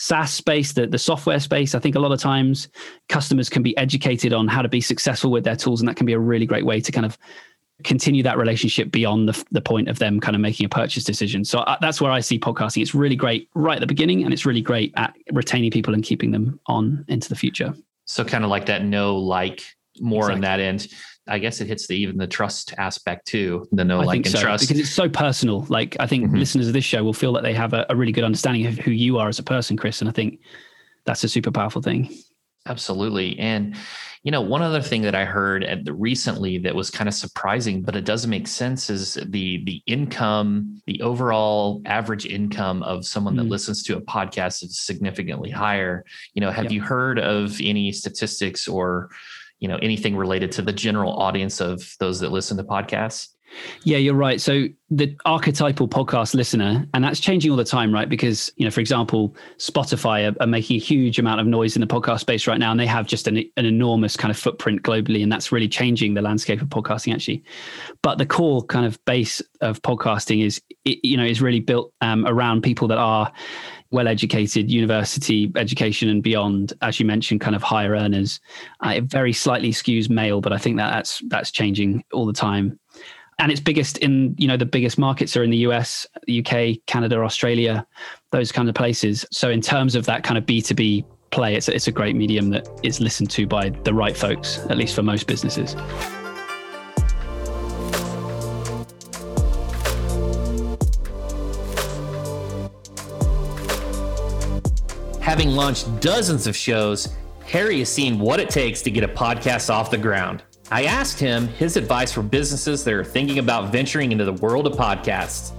SaaS 0.00 0.32
space, 0.32 0.72
the, 0.72 0.86
the 0.86 0.96
software 0.96 1.38
space, 1.38 1.74
I 1.74 1.78
think 1.78 1.94
a 1.94 1.98
lot 1.98 2.10
of 2.10 2.18
times 2.18 2.68
customers 3.10 3.50
can 3.50 3.62
be 3.62 3.76
educated 3.76 4.32
on 4.32 4.48
how 4.48 4.62
to 4.62 4.68
be 4.68 4.80
successful 4.80 5.30
with 5.30 5.44
their 5.44 5.56
tools. 5.56 5.82
And 5.82 5.88
that 5.88 5.96
can 5.96 6.06
be 6.06 6.14
a 6.14 6.18
really 6.18 6.46
great 6.46 6.64
way 6.64 6.80
to 6.80 6.90
kind 6.90 7.04
of 7.04 7.18
continue 7.84 8.22
that 8.22 8.38
relationship 8.38 8.90
beyond 8.90 9.28
the, 9.28 9.44
the 9.50 9.60
point 9.60 9.88
of 9.88 9.98
them 9.98 10.18
kind 10.18 10.34
of 10.34 10.40
making 10.40 10.64
a 10.64 10.70
purchase 10.70 11.04
decision. 11.04 11.44
So 11.44 11.58
uh, 11.60 11.76
that's 11.82 12.00
where 12.00 12.10
I 12.10 12.20
see 12.20 12.38
podcasting. 12.38 12.80
It's 12.80 12.94
really 12.94 13.14
great 13.14 13.50
right 13.54 13.76
at 13.76 13.80
the 13.80 13.86
beginning 13.86 14.24
and 14.24 14.32
it's 14.32 14.46
really 14.46 14.62
great 14.62 14.94
at 14.96 15.14
retaining 15.32 15.70
people 15.70 15.92
and 15.92 16.02
keeping 16.02 16.30
them 16.30 16.58
on 16.64 17.04
into 17.08 17.28
the 17.28 17.36
future. 17.36 17.74
So 18.06 18.24
kind 18.24 18.42
of 18.42 18.48
like 18.48 18.66
that 18.66 18.82
no 18.82 19.18
like 19.18 19.62
more 20.00 20.30
exactly. 20.30 20.34
on 20.34 20.40
that 20.40 20.60
end. 20.60 20.88
I 21.30 21.38
guess 21.38 21.60
it 21.60 21.66
hits 21.66 21.86
the 21.86 21.96
even 21.96 22.16
the 22.16 22.26
trust 22.26 22.74
aspect 22.78 23.26
too, 23.26 23.66
the 23.72 23.84
no 23.84 24.00
I 24.00 24.04
like, 24.04 24.26
and 24.26 24.30
so, 24.30 24.40
trust. 24.40 24.68
Because 24.68 24.80
it's 24.80 24.90
so 24.90 25.08
personal. 25.08 25.64
Like 25.68 25.96
I 26.00 26.06
think 26.06 26.26
mm-hmm. 26.26 26.36
listeners 26.36 26.66
of 26.66 26.72
this 26.72 26.84
show 26.84 27.02
will 27.02 27.14
feel 27.14 27.32
that 27.34 27.42
they 27.42 27.54
have 27.54 27.72
a, 27.72 27.86
a 27.88 27.96
really 27.96 28.12
good 28.12 28.24
understanding 28.24 28.66
of 28.66 28.78
who 28.78 28.90
you 28.90 29.18
are 29.18 29.28
as 29.28 29.38
a 29.38 29.42
person, 29.42 29.76
Chris. 29.76 30.00
And 30.00 30.08
I 30.08 30.12
think 30.12 30.40
that's 31.04 31.24
a 31.24 31.28
super 31.28 31.50
powerful 31.50 31.82
thing. 31.82 32.14
Absolutely. 32.66 33.38
And 33.38 33.76
you 34.22 34.30
know, 34.30 34.42
one 34.42 34.60
other 34.60 34.82
thing 34.82 35.00
that 35.02 35.14
I 35.14 35.24
heard 35.24 35.64
at 35.64 35.86
the, 35.86 35.94
recently 35.94 36.58
that 36.58 36.74
was 36.74 36.90
kind 36.90 37.08
of 37.08 37.14
surprising, 37.14 37.80
but 37.80 37.96
it 37.96 38.04
doesn't 38.04 38.28
make 38.28 38.46
sense 38.46 38.90
is 38.90 39.14
the 39.14 39.64
the 39.64 39.82
income, 39.86 40.82
the 40.86 41.00
overall 41.00 41.80
average 41.86 42.26
income 42.26 42.82
of 42.82 43.06
someone 43.06 43.34
mm-hmm. 43.34 43.44
that 43.44 43.50
listens 43.50 43.82
to 43.84 43.96
a 43.96 44.00
podcast 44.02 44.62
is 44.62 44.78
significantly 44.78 45.50
higher. 45.50 46.04
You 46.34 46.42
know, 46.42 46.50
have 46.50 46.64
yep. 46.64 46.72
you 46.72 46.82
heard 46.82 47.18
of 47.18 47.58
any 47.62 47.92
statistics 47.92 48.68
or 48.68 49.08
you 49.60 49.68
know 49.68 49.78
anything 49.82 50.16
related 50.16 50.50
to 50.52 50.62
the 50.62 50.72
general 50.72 51.12
audience 51.12 51.60
of 51.60 51.94
those 52.00 52.20
that 52.20 52.32
listen 52.32 52.56
to 52.56 52.64
podcasts 52.64 53.28
yeah, 53.82 53.98
you're 53.98 54.14
right. 54.14 54.40
So 54.40 54.66
the 54.90 55.16
archetypal 55.24 55.88
podcast 55.88 56.34
listener, 56.34 56.86
and 56.94 57.02
that's 57.02 57.20
changing 57.20 57.50
all 57.50 57.56
the 57.56 57.64
time, 57.64 57.92
right? 57.92 58.08
Because, 58.08 58.52
you 58.56 58.64
know, 58.64 58.70
for 58.70 58.80
example, 58.80 59.34
Spotify 59.58 60.30
are, 60.30 60.36
are 60.40 60.46
making 60.46 60.76
a 60.76 60.80
huge 60.80 61.18
amount 61.18 61.40
of 61.40 61.46
noise 61.46 61.76
in 61.76 61.80
the 61.80 61.86
podcast 61.86 62.20
space 62.20 62.46
right 62.46 62.58
now, 62.58 62.70
and 62.70 62.78
they 62.78 62.86
have 62.86 63.06
just 63.06 63.26
an, 63.26 63.38
an 63.56 63.64
enormous 63.64 64.16
kind 64.16 64.30
of 64.30 64.38
footprint 64.38 64.82
globally, 64.82 65.22
and 65.22 65.32
that's 65.32 65.52
really 65.52 65.68
changing 65.68 66.14
the 66.14 66.22
landscape 66.22 66.62
of 66.62 66.68
podcasting, 66.68 67.12
actually. 67.12 67.42
But 68.02 68.18
the 68.18 68.26
core 68.26 68.62
kind 68.64 68.86
of 68.86 69.02
base 69.04 69.42
of 69.60 69.82
podcasting 69.82 70.44
is, 70.44 70.60
you 70.84 71.16
know, 71.16 71.24
is 71.24 71.42
really 71.42 71.60
built 71.60 71.92
um, 72.00 72.26
around 72.26 72.62
people 72.62 72.88
that 72.88 72.98
are 72.98 73.32
well 73.90 74.08
educated 74.08 74.70
university 74.70 75.50
education 75.56 76.08
and 76.08 76.22
beyond 76.22 76.72
as 76.82 77.00
you 77.00 77.06
mentioned 77.06 77.40
kind 77.40 77.56
of 77.56 77.62
higher 77.62 77.92
earners. 77.92 78.40
Uh, 78.84 78.94
it 78.96 79.04
very 79.04 79.32
slightly 79.32 79.72
skews 79.72 80.08
male 80.08 80.40
but 80.40 80.52
i 80.52 80.58
think 80.58 80.76
that 80.76 80.90
that's 80.90 81.22
that's 81.28 81.50
changing 81.50 82.04
all 82.12 82.26
the 82.26 82.32
time. 82.32 82.78
And 83.38 83.50
it's 83.50 83.60
biggest 83.60 83.98
in 83.98 84.34
you 84.38 84.46
know 84.46 84.56
the 84.56 84.66
biggest 84.66 84.98
markets 84.98 85.36
are 85.36 85.42
in 85.42 85.50
the 85.50 85.58
us 85.58 86.06
uk 86.38 86.76
canada 86.86 87.20
australia 87.20 87.86
those 88.32 88.52
kind 88.52 88.68
of 88.68 88.74
places. 88.74 89.24
So 89.32 89.50
in 89.50 89.60
terms 89.60 89.94
of 89.94 90.06
that 90.06 90.22
kind 90.22 90.38
of 90.38 90.44
b2b 90.44 91.04
play 91.30 91.54
it's, 91.54 91.68
it's 91.68 91.86
a 91.86 91.92
great 91.92 92.16
medium 92.16 92.50
that 92.50 92.68
is 92.82 93.00
listened 93.00 93.30
to 93.30 93.46
by 93.46 93.70
the 93.70 93.94
right 93.94 94.16
folks 94.16 94.58
at 94.68 94.76
least 94.76 94.94
for 94.94 95.02
most 95.02 95.26
businesses 95.26 95.74
Having 105.30 105.50
launched 105.50 106.00
dozens 106.00 106.48
of 106.48 106.56
shows, 106.56 107.14
Harry 107.46 107.78
has 107.78 107.88
seen 107.88 108.18
what 108.18 108.40
it 108.40 108.50
takes 108.50 108.82
to 108.82 108.90
get 108.90 109.04
a 109.04 109.08
podcast 109.08 109.72
off 109.72 109.88
the 109.88 109.96
ground. 109.96 110.42
I 110.72 110.86
asked 110.86 111.20
him 111.20 111.46
his 111.46 111.76
advice 111.76 112.10
for 112.10 112.20
businesses 112.20 112.82
that 112.82 112.92
are 112.92 113.04
thinking 113.04 113.38
about 113.38 113.70
venturing 113.70 114.10
into 114.10 114.24
the 114.24 114.32
world 114.32 114.66
of 114.66 114.72
podcasts. 114.72 115.52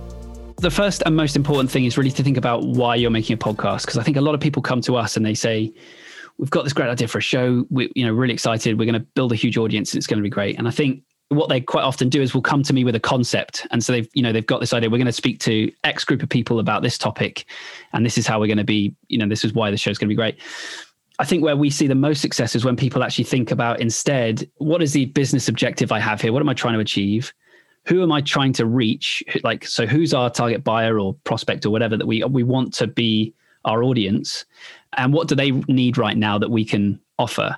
The 0.58 0.70
first 0.70 1.04
and 1.06 1.16
most 1.16 1.38
important 1.38 1.72
thing 1.72 1.86
is 1.86 1.98
really 1.98 2.12
to 2.12 2.22
think 2.22 2.36
about 2.36 2.64
why 2.64 2.96
you're 2.96 3.12
making 3.12 3.36
a 3.36 3.38
podcast. 3.38 3.84
Because 3.84 3.98
I 3.98 4.04
think 4.04 4.18
a 4.18 4.22
lot 4.22 4.36
of 4.36 4.42
people 4.42 4.62
come 4.62 4.82
to 4.82 4.98
us 4.98 5.16
and 5.16 5.26
they 5.26 5.34
say, 5.34 5.74
We've 6.38 6.50
got 6.50 6.66
this 6.66 6.74
great 6.74 6.90
idea 6.90 7.08
for 7.08 7.20
a 7.20 7.22
show. 7.22 7.66
We're 7.70 7.88
you 7.96 8.06
know, 8.06 8.12
really 8.12 8.34
excited. 8.34 8.78
We're 8.78 8.92
going 8.92 9.02
to 9.02 9.08
build 9.16 9.32
a 9.32 9.36
huge 9.36 9.58
audience. 9.58 9.96
It's 9.96 10.06
going 10.06 10.18
to 10.18 10.24
be 10.24 10.30
great. 10.30 10.58
And 10.58 10.68
I 10.68 10.72
think 10.72 11.02
what 11.32 11.48
they 11.48 11.62
quite 11.62 11.84
often 11.84 12.10
do 12.10 12.22
is 12.22 12.34
will 12.34 12.42
come 12.42 12.62
to 12.62 12.74
me 12.74 12.84
with 12.84 12.94
a 12.94 13.00
concept. 13.00 13.66
And 13.72 13.84
so 13.84 13.94
they've 13.94 14.10
you 14.14 14.22
know 14.22 14.34
they've 14.34 14.46
got 14.46 14.60
this 14.60 14.74
idea 14.74 14.90
we're 14.90 14.98
going 14.98 15.06
to 15.06 15.14
speak 15.14 15.40
to 15.42 15.72
x 15.84 16.04
group 16.04 16.22
of 16.22 16.30
people 16.30 16.60
about 16.60 16.84
this 16.84 16.98
topic 16.98 17.46
and 17.94 18.06
this 18.06 18.18
is 18.18 18.28
how 18.28 18.40
we're 18.40 18.48
going 18.48 18.58
to 18.58 18.66
be 18.66 18.94
you 19.08 19.18
know 19.18 19.28
this 19.28 19.46
is 19.46 19.54
why 19.54 19.72
the 19.72 19.78
show's 19.78 19.98
going 19.98 20.08
to 20.08 20.12
be 20.12 20.16
great. 20.16 20.38
I 21.20 21.26
think 21.26 21.44
where 21.44 21.56
we 21.56 21.70
see 21.70 21.88
the 21.88 21.96
most 21.96 22.22
success 22.22 22.56
is 22.56 22.66
when 22.66 22.76
people 22.76 23.04
actually 23.04 23.24
think 23.24 23.52
about 23.52 23.80
instead 23.80 24.50
what 24.58 24.82
is 24.82 24.92
the 24.92 25.06
business 25.06 25.48
objective 25.48 25.92
i 25.92 26.00
have 26.00 26.20
here? 26.20 26.34
What 26.34 26.42
am 26.42 26.50
i 26.50 26.54
trying 26.54 26.74
to 26.74 26.80
achieve? 26.80 27.34
Who 27.86 28.04
am 28.04 28.12
i 28.12 28.20
trying 28.20 28.52
to 28.54 28.66
reach? 28.66 29.24
Like 29.44 29.66
so 29.66 29.86
who's 29.86 30.14
our 30.14 30.30
target 30.30 30.66
buyer 30.66 31.00
or 31.00 31.14
prospect 31.24 31.66
or 31.66 31.70
whatever 31.70 31.96
that 31.96 32.08
we 32.08 32.24
we 32.26 32.44
want 32.44 32.74
to 32.76 32.88
be 32.88 33.34
our 33.64 33.84
audience? 33.84 34.46
And 34.98 35.14
what 35.14 35.30
do 35.30 35.36
they 35.36 35.52
need 35.52 35.98
right 35.98 36.18
now 36.18 36.38
that 36.38 36.52
we 36.52 36.66
can 36.66 37.00
offer 37.18 37.58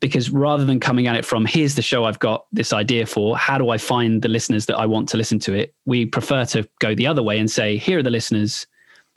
because 0.00 0.30
rather 0.30 0.64
than 0.64 0.80
coming 0.80 1.06
at 1.06 1.16
it 1.16 1.24
from 1.24 1.44
here's 1.44 1.74
the 1.74 1.82
show 1.82 2.04
I've 2.04 2.18
got 2.18 2.46
this 2.52 2.72
idea 2.72 3.06
for, 3.06 3.36
how 3.36 3.58
do 3.58 3.68
I 3.68 3.78
find 3.78 4.22
the 4.22 4.28
listeners 4.28 4.66
that 4.66 4.76
I 4.76 4.86
want 4.86 5.08
to 5.10 5.16
listen 5.16 5.38
to 5.40 5.52
it? 5.52 5.74
We 5.84 6.06
prefer 6.06 6.44
to 6.46 6.68
go 6.80 6.94
the 6.94 7.06
other 7.06 7.22
way 7.22 7.38
and 7.38 7.50
say, 7.50 7.76
here 7.76 7.98
are 7.98 8.02
the 8.02 8.10
listeners. 8.10 8.66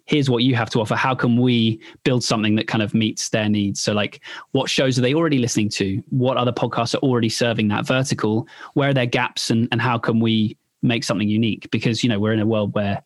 Here's 0.06 0.30
what 0.30 0.44
you 0.44 0.56
have 0.56 0.70
to 0.72 0.82
offer. 0.82 0.96
How 0.96 1.16
can 1.16 1.38
we 1.38 1.80
build 2.04 2.26
something 2.26 2.56
that 2.56 2.68
kind 2.68 2.84
of 2.84 2.94
meets 2.94 3.30
their 3.30 3.48
needs? 3.48 3.82
So, 3.82 3.94
like, 3.94 4.22
what 4.52 4.70
shows 4.70 5.00
are 5.00 5.02
they 5.02 5.14
already 5.14 5.38
listening 5.38 5.70
to? 5.70 6.04
What 6.10 6.36
other 6.36 6.52
podcasts 6.52 6.94
are 6.94 6.98
already 6.98 7.30
serving 7.30 7.70
that 7.70 7.88
vertical? 7.88 8.46
Where 8.74 8.90
are 8.90 8.94
their 8.94 9.06
gaps, 9.06 9.50
and 9.50 9.70
and 9.72 9.82
how 9.82 9.98
can 9.98 10.20
we 10.20 10.58
make 10.82 11.06
something 11.06 11.30
unique? 11.30 11.72
Because 11.72 12.04
you 12.04 12.10
know 12.10 12.20
we're 12.20 12.34
in 12.34 12.42
a 12.42 12.46
world 12.46 12.76
where 12.76 13.02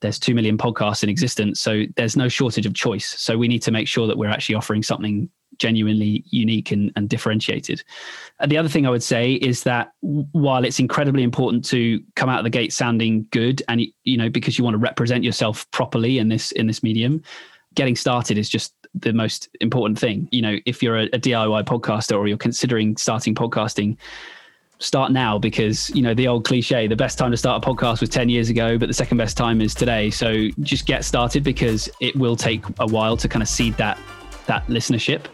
there's 0.00 0.18
2 0.18 0.34
million 0.34 0.56
podcasts 0.56 1.02
in 1.02 1.08
existence 1.08 1.60
so 1.60 1.82
there's 1.96 2.16
no 2.16 2.28
shortage 2.28 2.66
of 2.66 2.72
choice 2.72 3.20
so 3.20 3.36
we 3.36 3.48
need 3.48 3.60
to 3.60 3.72
make 3.72 3.88
sure 3.88 4.06
that 4.06 4.16
we're 4.16 4.30
actually 4.30 4.54
offering 4.54 4.80
something 4.80 5.28
genuinely 5.58 6.24
unique 6.30 6.70
and, 6.70 6.92
and 6.96 7.08
differentiated. 7.08 7.82
And 8.40 8.50
the 8.50 8.58
other 8.58 8.68
thing 8.68 8.86
I 8.86 8.90
would 8.90 9.02
say 9.02 9.34
is 9.34 9.62
that 9.64 9.92
while 10.00 10.64
it's 10.64 10.78
incredibly 10.78 11.22
important 11.22 11.64
to 11.66 12.02
come 12.16 12.28
out 12.28 12.38
of 12.38 12.44
the 12.44 12.50
gate 12.50 12.72
sounding 12.72 13.26
good, 13.30 13.62
and 13.68 13.82
you 14.04 14.16
know 14.16 14.30
because 14.30 14.58
you 14.58 14.64
want 14.64 14.74
to 14.74 14.78
represent 14.78 15.24
yourself 15.24 15.70
properly 15.70 16.18
in 16.18 16.28
this 16.28 16.52
in 16.52 16.66
this 16.66 16.82
medium, 16.82 17.22
getting 17.74 17.96
started 17.96 18.38
is 18.38 18.48
just 18.48 18.74
the 18.94 19.12
most 19.12 19.48
important 19.60 19.98
thing. 19.98 20.28
You 20.32 20.42
know, 20.42 20.56
if 20.66 20.82
you're 20.82 20.98
a, 20.98 21.04
a 21.06 21.18
DIY 21.18 21.64
podcaster 21.64 22.16
or 22.16 22.26
you're 22.26 22.38
considering 22.38 22.96
starting 22.96 23.34
podcasting, 23.34 23.96
start 24.78 25.10
now 25.10 25.38
because 25.38 25.90
you 25.90 26.02
know 26.02 26.14
the 26.14 26.28
old 26.28 26.44
cliche 26.44 26.86
the 26.86 26.94
best 26.94 27.18
time 27.18 27.32
to 27.32 27.36
start 27.36 27.64
a 27.64 27.68
podcast 27.68 28.00
was 28.00 28.08
10 28.08 28.28
years 28.28 28.48
ago 28.48 28.78
but 28.78 28.86
the 28.86 28.94
second 28.94 29.16
best 29.16 29.36
time 29.36 29.60
is 29.60 29.74
today 29.74 30.08
so 30.08 30.48
just 30.60 30.86
get 30.86 31.04
started 31.04 31.42
because 31.42 31.90
it 32.00 32.14
will 32.14 32.36
take 32.36 32.62
a 32.78 32.86
while 32.86 33.16
to 33.16 33.28
kind 33.28 33.42
of 33.42 33.48
seed 33.48 33.76
that 33.76 33.98
that 34.48 34.66
listenership. 34.66 35.26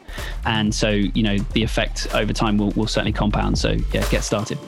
And 0.44 0.75
so, 0.75 0.90
you 0.90 1.23
know, 1.23 1.38
the 1.54 1.62
effect 1.62 2.09
over 2.14 2.33
time 2.33 2.59
will, 2.59 2.71
will 2.73 2.87
certainly 2.87 3.12
compound. 3.12 3.59
So, 3.59 3.71
yeah, 3.92 4.06
get 4.11 4.23
started. 4.23 4.59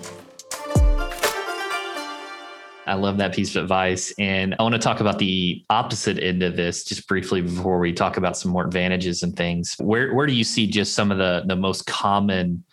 I 2.87 2.95
love 2.95 3.19
that 3.19 3.35
piece 3.35 3.57
of 3.57 3.65
advice. 3.65 4.15
And 4.19 4.55
I 4.59 4.63
want 4.63 4.75
to 4.75 4.79
talk 4.79 5.01
about 5.01 5.19
the 5.19 5.65
opposite 5.71 6.23
end 6.23 6.43
of 6.45 6.57
this 6.57 6.85
just 6.85 7.07
briefly 7.09 7.43
before 7.43 7.81
we 7.81 7.93
talk 7.93 8.17
about 8.17 8.37
some 8.37 8.53
more 8.53 8.65
advantages 8.65 9.23
and 9.25 9.37
things. 9.37 9.75
Where 9.79 10.15
where 10.15 10.27
do 10.27 10.33
you 10.33 10.45
see 10.45 10.69
just 10.69 10.95
some 10.95 11.11
of 11.11 11.19
the 11.19 11.43
the 11.47 11.57
most 11.57 11.87
common 11.87 12.65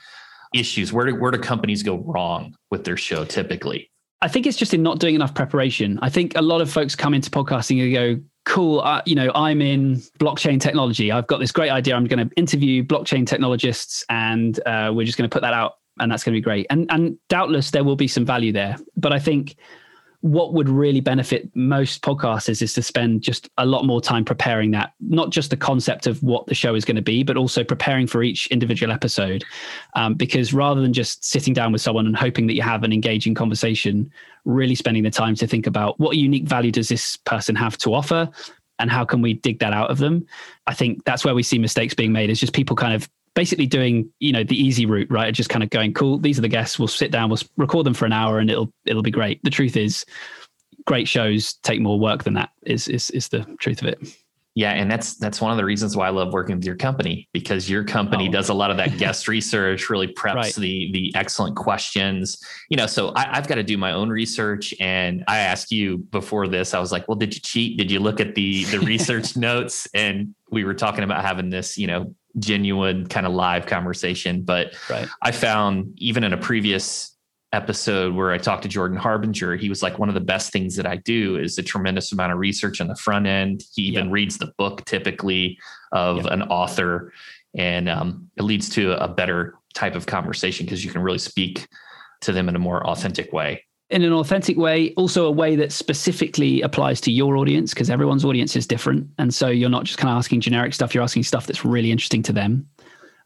issues? 0.53 0.94
Where 0.94 1.08
do 1.08 1.15
where 1.15 1.32
do 1.32 1.39
companies 1.39 1.82
go 1.82 1.98
wrong 1.98 2.56
with 2.70 2.84
their 2.84 2.98
show 2.98 3.25
typically? 3.25 3.89
I 4.22 4.27
think 4.27 4.46
it's 4.46 4.56
just 4.56 4.74
in 4.74 4.84
not 4.84 5.00
doing 5.00 5.15
enough 5.15 5.34
preparation. 5.34 6.00
I 6.01 6.10
think 6.10 6.38
a 6.38 6.42
lot 6.42 6.62
of 6.62 6.72
folks 6.72 6.96
come 6.96 7.13
into 7.13 7.30
podcasting 7.30 7.84
and 7.84 7.94
go, 7.94 8.24
cool, 8.45 8.81
uh, 8.81 9.01
you 9.05 9.15
know, 9.15 9.31
I'm 9.33 9.62
in 9.62 9.97
blockchain 10.19 10.59
technology. 10.59 11.12
I've 11.12 11.27
got 11.27 11.39
this 11.39 11.51
great 11.51 11.69
idea. 11.69 11.95
I'm 11.95 12.05
going 12.05 12.27
to 12.27 12.35
interview 12.35 12.83
blockchain 12.83 13.25
technologists 13.25 14.05
and 14.09 14.59
uh, 14.65 14.91
we're 14.93 15.05
just 15.05 15.17
going 15.17 15.29
to 15.29 15.33
put 15.33 15.41
that 15.41 15.53
out 15.53 15.77
and 16.00 16.12
that's 16.12 16.23
going 16.23 16.33
to 16.33 16.38
be 16.38 16.41
great. 16.41 16.65
And, 16.69 16.89
and 16.91 17.17
doubtless 17.29 17.71
there 17.71 17.83
will 17.83 17.95
be 17.95 18.07
some 18.07 18.25
value 18.25 18.51
there. 18.51 18.77
But 18.97 19.13
I 19.13 19.19
think 19.19 19.55
what 20.24 20.53
would 20.53 20.70
really 20.70 21.01
benefit 21.01 21.53
most 21.53 22.01
podcasters 22.01 22.62
is 22.62 22.74
to 22.74 22.82
spend 22.82 23.22
just 23.22 23.50
a 23.58 23.65
lot 23.65 23.84
more 23.84 24.00
time 24.00 24.24
preparing 24.24 24.72
that, 24.72 24.94
not 25.01 25.32
just 25.32 25.50
the 25.50 25.58
concept 25.58 26.08
of 26.08 26.24
what 26.24 26.48
the 26.48 26.56
show 26.56 26.75
is 26.75 26.86
going 26.86 26.96
to 26.96 27.01
be, 27.01 27.24
but 27.24 27.36
also 27.36 27.62
preparing 27.62 28.08
for 28.08 28.24
each 28.24 28.48
individual 28.48 28.94
episode. 28.94 29.44
Um, 29.98 30.13
because 30.13 30.53
rather 30.53 30.80
than 30.80 30.94
just 30.94 31.25
sitting 31.25 31.53
down 31.53 31.74
with 31.74 31.82
someone 31.82 32.08
and 32.08 32.15
hoping 32.15 32.48
that 32.48 32.53
you 32.53 32.62
have 32.62 32.84
an 32.84 32.94
engaging 32.94 33.34
conversation, 33.34 34.10
really 34.46 34.75
spending 34.75 35.03
the 35.03 35.12
time 35.12 35.36
to 35.36 35.46
think 35.46 35.68
about 35.68 36.00
what 36.00 36.15
unique 36.15 36.48
value 36.48 36.72
does 36.72 36.88
this 36.88 37.18
person 37.18 37.53
have 37.53 37.77
to 37.80 37.94
offer 37.94 38.30
and 38.80 38.89
how 38.89 39.03
can 39.03 39.22
we 39.22 39.34
dig 39.34 39.60
that 39.60 39.72
out 39.72 39.92
of 39.92 40.00
them 40.00 40.25
i 40.65 40.74
think 40.74 41.03
that's 41.06 41.24
where 41.24 41.36
we 41.36 41.44
see 41.44 41.60
mistakes 41.60 41.94
being 41.94 42.12
made 42.12 42.32
is 42.32 42.39
just 42.39 42.53
people 42.53 42.75
kind 42.75 42.96
of 42.96 43.08
basically 43.36 43.66
doing 43.66 44.10
you 44.20 44.32
know 44.32 44.44
the 44.44 44.56
easy 44.56 44.86
route 44.86 45.10
right 45.10 45.34
just 45.34 45.50
kind 45.50 45.63
of 45.63 45.70
going 45.70 45.94
cool 45.94 46.18
these 46.18 46.38
are 46.38 46.44
the 46.44 46.48
guests 46.48 46.78
we'll 46.78 46.88
sit 46.88 47.12
down 47.12 47.30
we'll 47.30 47.40
record 47.58 47.86
them 47.86 47.94
for 47.94 48.06
an 48.06 48.13
hour 48.13 48.40
and 48.40 48.50
it'll 48.50 48.72
it'll 48.86 49.02
be 49.02 49.12
great 49.12 49.42
the 49.44 49.50
truth 49.50 49.75
is 49.75 50.06
great 50.86 51.08
shows 51.08 51.54
take 51.63 51.82
more 51.82 52.00
work 52.00 52.24
than 52.24 52.34
that 52.34 52.50
is 52.63 52.88
is 52.88 53.10
is 53.12 53.30
the 53.30 53.44
truth 53.60 53.82
of 53.82 53.88
it 53.88 54.00
Yeah, 54.56 54.74
and 54.74 54.90
that's 54.90 55.16
that's 55.16 55.42
one 55.42 55.50
of 55.52 55.58
the 55.58 55.66
reasons 55.66 55.98
why 55.98 56.06
I 56.06 56.12
love 56.12 56.32
working 56.32 56.56
with 56.56 56.66
your 56.66 56.75
company 56.75 57.28
because 57.34 57.68
your 57.68 57.84
company 57.84 58.30
oh. 58.30 58.32
does 58.32 58.50
a 58.50 58.54
lot 58.54 58.70
of 58.70 58.78
that 58.78 58.98
guest 59.00 59.28
research, 59.28 59.90
really 59.90 60.08
preps 60.08 60.36
right. 60.36 60.54
the 60.54 60.92
the 60.94 61.12
excellent 61.16 61.56
questions. 61.56 62.38
You 62.70 62.78
know, 62.78 62.86
so 62.86 63.13
I, 63.16 63.36
have 63.36 63.48
got 63.48 63.56
to 63.56 63.63
do 63.63 63.80
my 63.80 63.94
own 63.94 64.10
research. 64.10 64.72
And 64.80 65.24
I 65.28 65.40
asked 65.40 65.72
you 65.72 65.98
before 65.98 66.48
this, 66.48 66.75
I 66.75 66.80
was 66.80 66.92
like, 66.92 67.08
"Well, 67.08 67.18
did 67.18 67.34
you 67.34 67.42
cheat? 67.42 67.80
Did 67.80 67.90
you 67.90 68.00
look 68.00 68.20
at 68.20 68.36
the 68.36 68.66
the 68.66 68.80
research 68.94 69.36
notes?" 69.36 69.88
And 69.96 70.36
we 70.52 70.66
were 70.66 70.75
talking 70.75 71.04
about 71.04 71.25
having 71.25 71.50
this, 71.50 71.75
you 71.75 71.88
know, 71.88 72.13
genuine 72.40 73.08
kind 73.08 73.25
of 73.25 73.34
live 73.34 73.66
conversation. 73.66 74.44
But 74.44 74.75
right. 74.90 75.08
I 75.22 75.32
found 75.32 75.94
even 75.98 76.24
in 76.24 76.34
a 76.34 76.38
previous 76.38 77.16
episode 77.52 78.16
where 78.16 78.32
I 78.32 78.40
talked 78.40 78.63
to 78.63 78.70
Jordan 78.70 78.98
Harbinger, 78.98 79.56
he 79.56 79.70
was 79.70 79.84
like, 79.84 80.00
one 80.00 80.10
of 80.10 80.16
the 80.16 80.22
best 80.22 80.52
things 80.52 80.75
that 80.75 80.88
I 80.88 80.98
do 80.98 81.38
is 81.38 81.58
a 81.58 81.63
tremendous 81.63 82.12
amount 82.12 82.34
of 82.34 82.40
research 82.40 82.82
on 82.82 82.88
the 82.88 82.96
front 82.96 83.28
end. 83.28 83.63
He 83.74 83.84
even 83.84 84.06
yep. 84.06 84.13
reads 84.13 84.38
the 84.40 84.52
book 84.58 84.84
typically 84.86 85.60
of 85.92 86.18
yep. 86.18 86.25
an 86.32 86.42
author, 86.44 87.13
and 87.56 87.88
um, 87.88 88.30
it 88.36 88.44
leads 88.44 88.70
to 88.70 88.94
a 89.02 89.08
better 89.08 89.54
type 89.75 89.96
of 89.96 90.08
conversation 90.08 90.66
because 90.66 90.84
you 90.84 90.92
can 90.92 91.02
really 91.02 91.20
speak 91.20 91.68
to 92.22 92.32
them 92.32 92.50
in 92.50 92.56
a 92.56 92.60
more 92.60 92.86
authentic 92.88 93.32
way. 93.32 93.63
In 93.93 94.01
an 94.01 94.12
authentic 94.12 94.57
way, 94.57 94.91
also 94.95 95.27
a 95.27 95.31
way 95.31 95.55
that 95.55 95.71
specifically 95.71 96.63
applies 96.63 97.00
to 97.01 97.12
your 97.12 97.38
audience 97.38 97.75
because 97.75 97.91
everyone's 97.91 98.25
audience 98.25 98.55
is 98.55 98.65
different. 98.65 99.07
And 99.19 99.31
so 99.31 99.50
you're 99.50 99.69
not 99.69 99.83
just 99.83 100.00
kind 100.00 100.12
of 100.12 100.17
asking 100.17 100.41
generic 100.41 100.73
stuff, 100.73 100.95
you're 100.95 101.03
asking 101.03 101.21
stuff 101.21 101.45
that's 101.45 101.63
really 101.63 101.91
interesting 101.91 102.23
to 102.23 102.33
them. 102.33 102.67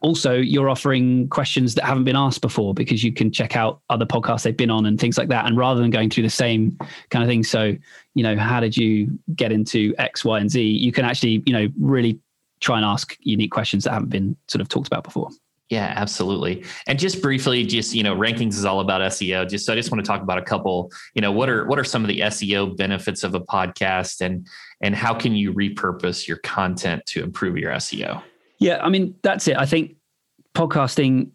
Also 0.01 0.33
you're 0.33 0.69
offering 0.69 1.29
questions 1.29 1.73
that 1.75 1.85
haven't 1.85 2.03
been 2.03 2.17
asked 2.17 2.41
before 2.41 2.73
because 2.73 3.01
you 3.01 3.13
can 3.13 3.31
check 3.31 3.55
out 3.55 3.79
other 3.89 4.05
podcasts 4.05 4.43
they've 4.43 4.57
been 4.57 4.69
on 4.69 4.85
and 4.85 4.99
things 4.99 5.17
like 5.17 5.29
that. 5.29 5.45
And 5.45 5.55
rather 5.55 5.79
than 5.79 5.89
going 5.89 6.09
through 6.09 6.23
the 6.23 6.29
same 6.29 6.77
kind 7.11 7.23
of 7.23 7.29
thing 7.29 7.45
so 7.45 7.73
you 8.15 8.23
know 8.23 8.35
how 8.35 8.59
did 8.59 8.75
you 8.75 9.17
get 9.37 9.53
into 9.53 9.95
x 9.97 10.25
y 10.25 10.37
and 10.37 10.51
z? 10.51 10.61
You 10.61 10.91
can 10.91 11.05
actually 11.05 11.43
you 11.45 11.53
know 11.53 11.69
really 11.79 12.19
try 12.59 12.75
and 12.75 12.85
ask 12.85 13.15
unique 13.21 13.51
questions 13.51 13.85
that 13.85 13.93
haven't 13.93 14.09
been 14.09 14.35
sort 14.49 14.61
of 14.61 14.67
talked 14.67 14.87
about 14.87 15.05
before 15.05 15.29
yeah, 15.69 15.93
absolutely. 15.97 16.63
And 16.87 16.97
just 16.97 17.21
briefly, 17.21 17.65
just 17.65 17.93
you 17.93 18.01
know, 18.01 18.15
rankings 18.15 18.53
is 18.53 18.63
all 18.63 18.79
about 18.79 19.01
SEO. 19.11 19.49
Just 19.49 19.65
so 19.65 19.73
I 19.73 19.75
just 19.75 19.91
want 19.91 20.03
to 20.03 20.07
talk 20.07 20.21
about 20.21 20.37
a 20.37 20.41
couple. 20.41 20.91
You 21.13 21.21
know, 21.21 21.31
what 21.31 21.49
are 21.49 21.65
what 21.65 21.77
are 21.77 21.83
some 21.83 22.03
of 22.03 22.07
the 22.07 22.21
SEO 22.21 22.75
benefits 22.77 23.23
of 23.23 23.35
a 23.35 23.41
podcast, 23.41 24.21
and 24.21 24.47
and 24.81 24.95
how 24.95 25.13
can 25.13 25.35
you 25.35 25.53
repurpose 25.53 26.27
your 26.27 26.37
content 26.37 27.05
to 27.07 27.21
improve 27.21 27.57
your 27.57 27.73
SEO? 27.73 28.23
Yeah, 28.59 28.79
I 28.81 28.89
mean 28.89 29.15
that's 29.23 29.47
it. 29.49 29.57
I 29.57 29.65
think 29.65 29.97
podcasting, 30.55 31.31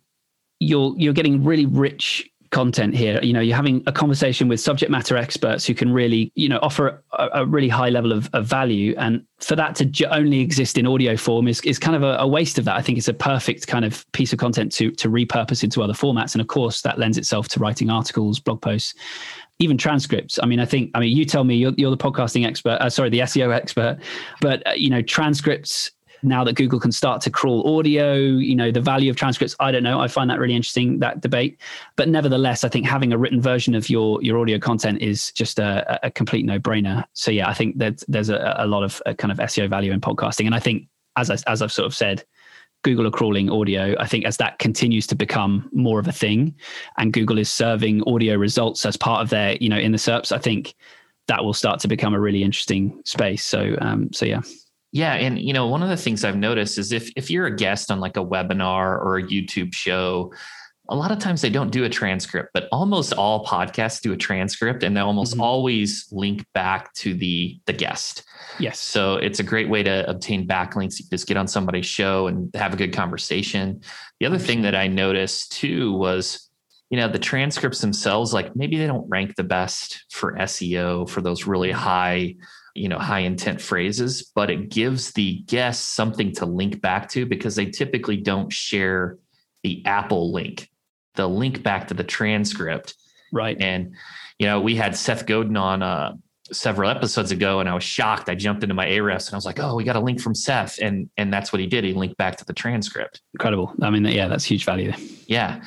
you're 0.61 0.95
you're 0.97 1.13
getting 1.13 1.45
really 1.45 1.67
rich 1.67 2.31
content 2.53 2.95
here. 2.95 3.19
You 3.23 3.33
know, 3.33 3.41
you're 3.41 3.57
having 3.57 3.83
a 3.87 3.93
conversation 3.93 4.47
with 4.47 4.61
subject 4.61 4.91
matter 4.91 5.17
experts 5.17 5.67
who 5.67 5.75
can 5.75 5.93
really, 5.93 6.31
you 6.37 6.49
know, 6.49 6.61
offer 6.63 7.03
a, 7.13 7.29
a 7.35 7.47
really 7.47 7.69
high 7.69 7.89
level 7.89 8.13
of, 8.13 8.31
of, 8.33 8.47
value. 8.47 8.95
And 8.99 9.25
for 9.41 9.57
that 9.57 9.75
to 9.77 10.15
only 10.15 10.41
exist 10.41 10.79
in 10.79 10.87
audio 10.87 11.17
form 11.17 11.49
is, 11.49 11.61
is 11.63 11.79
kind 11.79 11.97
of 11.97 12.03
a, 12.03 12.17
a, 12.19 12.27
waste 12.29 12.59
of 12.59 12.65
that. 12.67 12.77
I 12.77 12.83
think 12.83 12.99
it's 12.99 13.09
a 13.09 13.15
perfect 13.15 13.67
kind 13.67 13.85
of 13.85 14.05
piece 14.13 14.33
of 14.33 14.39
content 14.39 14.71
to 14.73 14.91
to 14.93 15.09
repurpose 15.09 15.65
into 15.65 15.83
other 15.83 15.95
formats. 15.95 16.35
And 16.35 16.41
of 16.41 16.47
course, 16.47 16.83
that 16.83 16.99
lends 16.99 17.19
itself 17.19 17.49
to 17.49 17.61
writing 17.61 17.91
articles, 17.91 18.39
blog 18.39 18.61
posts, 18.61 18.95
even 19.59 19.79
transcripts. 19.79 20.39
I 20.43 20.47
mean, 20.47 20.61
I 20.61 20.65
think, 20.65 20.91
I 20.95 21.01
mean, 21.01 21.17
you 21.17 21.25
tell 21.25 21.45
me 21.45 21.55
you're, 21.55 21.73
you're 21.77 21.91
the 21.91 21.97
podcasting 21.97 22.47
expert, 22.47 22.79
uh, 22.81 22.91
sorry, 22.91 23.11
the 23.11 23.21
SEO 23.21 23.55
expert, 23.55 23.99
but, 24.41 24.67
uh, 24.67 24.73
you 24.73 24.91
know, 24.91 25.03
transcripts 25.03 25.91
now 26.23 26.45
that 26.45 26.55
Google 26.55 26.79
can 26.79 26.93
start 26.93 27.21
to 27.23 27.31
crawl 27.31 27.79
audio, 27.79 28.15
you 28.15 28.55
know, 28.55 28.71
the 28.71 28.81
value 28.81 29.11
of 29.11 29.17
transcripts, 29.17 29.57
I 29.61 29.73
don't 29.73 29.83
know. 29.83 30.01
I 30.01 30.09
find 30.09 30.31
that 30.31 30.39
really 30.39 30.55
interesting, 30.55 30.99
that 31.01 31.21
debate. 31.21 31.61
But 31.97 32.09
nevertheless, 32.09 32.65
I 32.65 32.69
think 32.69 32.87
having 32.87 33.13
a 33.13 33.19
written 33.19 33.41
version 33.41 33.75
of 33.75 33.91
your 33.91 34.23
your 34.23 34.39
audio 34.39 34.59
content 34.59 35.03
is 35.03 35.33
just 35.33 35.59
a, 35.59 35.99
a 36.07 36.11
complete 36.11 36.45
no-brainer. 36.45 37.05
So 37.13 37.31
yeah, 37.31 37.49
I 37.49 37.55
think 37.55 37.79
that 37.79 38.03
there's 38.09 38.29
a, 38.29 38.55
a 38.59 38.67
lot 38.67 38.83
of 38.83 39.03
kind 39.19 39.33
of 39.33 39.39
SEO 39.39 39.69
value 39.69 39.93
in 39.93 40.01
podcasting. 40.01 40.47
And 40.47 40.55
I 40.55 40.61
think 40.61 40.89
as 41.17 41.31
I, 41.31 41.37
as 41.47 41.63
I've 41.63 41.73
sort 41.73 41.87
of 41.87 41.95
said, 41.95 42.25
Google 42.83 43.07
are 43.07 43.13
crawling 43.13 43.49
audio. 43.49 43.95
I 43.99 44.07
think 44.07 44.25
as 44.25 44.37
that 44.39 44.59
continues 44.59 45.07
to 45.09 45.15
become 45.15 45.69
more 45.73 46.01
of 46.01 46.09
a 46.09 46.13
thing, 46.13 46.55
and 46.97 47.13
Google 47.13 47.39
is 47.39 47.49
serving 47.49 48.03
audio 48.09 48.37
results 48.37 48.85
as 48.85 48.97
part 48.97 49.23
of 49.23 49.31
their, 49.31 49.57
you 49.61 49.69
know, 49.69 49.79
in 49.79 49.93
the 49.93 49.99
SERPs, 49.99 50.33
I 50.33 50.39
think 50.39 50.75
that 51.29 51.45
will 51.45 51.55
start 51.55 51.79
to 51.81 51.89
become 51.89 52.15
a 52.15 52.21
really 52.21 52.43
interesting 52.43 53.01
space. 53.05 53.45
So, 53.45 53.77
um, 53.81 54.13
so 54.13 54.27
yeah. 54.27 54.41
Yeah, 54.93 55.15
and 55.15 55.39
you 55.39 55.55
know, 55.55 55.67
one 55.67 55.83
of 55.83 55.89
the 55.89 55.97
things 55.97 56.23
I've 56.23 56.37
noticed 56.37 56.79
is 56.79 56.93
if 56.93 57.11
if 57.17 57.31
you're 57.31 57.47
a 57.47 57.57
guest 57.57 57.91
on 57.91 57.99
like 57.99 58.19
a 58.19 58.25
webinar 58.25 59.03
or 59.03 59.17
a 59.17 59.23
YouTube 59.23 59.75
show, 59.75 60.33
a 60.91 60.95
lot 60.95 61.11
of 61.11 61.19
times 61.19 61.41
they 61.41 61.49
don't 61.49 61.71
do 61.71 61.85
a 61.85 61.89
transcript, 61.89 62.51
but 62.53 62.69
almost 62.71 63.15
all 63.15 63.47
podcasts 63.47 64.03
do 64.03 64.13
a 64.13 64.17
transcript 64.17 64.83
and 64.83 64.95
they 64.95 65.01
almost 65.01 65.33
mm-hmm. 65.33 65.41
always 65.41 66.07
link 66.13 66.45
back 66.53 66.93
to 66.95 67.15
the 67.15 67.59
the 67.65 67.73
guest. 67.73 68.25
Yes. 68.59 68.79
So 68.79 69.15
it's 69.15 69.41
a 69.41 69.43
great 69.43 69.71
way 69.71 69.83
to 69.83 70.09
obtain 70.09 70.47
backlinks. 70.47 71.01
You 71.01 71.07
just 71.11 71.27
get 71.27 71.39
on 71.39 71.49
somebody's 71.49 71.87
show 71.87 72.27
and 72.27 72.55
have 72.55 72.75
a 72.75 72.77
good 72.77 72.93
conversation. 72.93 73.81
The 74.21 74.27
other 74.27 74.39
thing 74.39 74.61
that 74.63 74.75
I 74.75 74.89
noticed 74.89 75.53
too 75.53 75.95
was 75.95 76.51
you 76.91 76.99
know 76.99 77.09
the 77.09 77.19
transcripts 77.19 77.81
themselves 77.81 78.35
like 78.35 78.55
maybe 78.55 78.77
they 78.77 78.87
don't 78.87 79.09
rank 79.09 79.37
the 79.37 79.45
best 79.45 80.05
for 80.11 80.35
SEO 80.35 81.09
for 81.09 81.23
those 81.23 81.47
really 81.47 81.71
high 81.71 82.35
you 82.75 82.89
know 82.89 82.99
high 82.99 83.21
intent 83.21 83.61
phrases 83.61 84.31
but 84.35 84.51
it 84.51 84.71
gives 84.71 85.13
the 85.13 85.41
guests 85.47 85.87
something 85.87 86.33
to 86.33 86.47
link 86.47 86.81
back 86.81 87.09
to 87.09 87.27
because 87.27 87.55
they 87.55 87.67
typically 87.67 88.17
don't 88.17 88.53
share 88.53 89.19
the 89.63 89.85
apple 89.85 90.33
link 90.33 90.69
the 91.15 91.29
link 91.29 91.63
back 91.63 91.89
to 91.89 91.95
the 91.95 92.05
transcript. 92.05 92.95
Right. 93.33 93.57
And 93.61 93.95
you 94.39 94.47
know 94.47 94.61
we 94.61 94.77
had 94.77 94.97
seth 94.97 95.27
godin 95.27 95.57
on 95.57 95.83
uh, 95.83 96.15
several 96.51 96.91
episodes 96.91 97.31
ago 97.31 97.61
and 97.61 97.69
i 97.69 97.75
was 97.75 97.85
shocked. 97.85 98.29
I 98.29 98.35
jumped 98.35 98.63
into 98.63 98.75
my 98.75 98.87
Ahrefs 98.87 99.29
and 99.29 99.35
i 99.35 99.37
was 99.37 99.47
like 99.47 99.61
oh 99.61 99.75
we 99.75 99.85
got 99.85 99.97
a 99.97 100.01
link 100.01 100.21
from 100.21 100.35
seth. 100.35 100.79
And 100.81 101.09
and 101.17 101.33
that's 101.33 101.53
what 101.53 101.61
he 101.61 101.67
did. 101.67 101.85
He 101.85 101.93
linked 101.93 102.17
back 102.17 102.37
to 102.37 102.45
the 102.45 102.53
transcript. 102.53 103.21
Incredible. 103.35 103.73
I 103.81 103.91
mean 103.91 104.05
yeah 104.05 104.29
that's 104.29 104.45
huge 104.45 104.65
value. 104.65 104.93
Yeah 105.27 105.63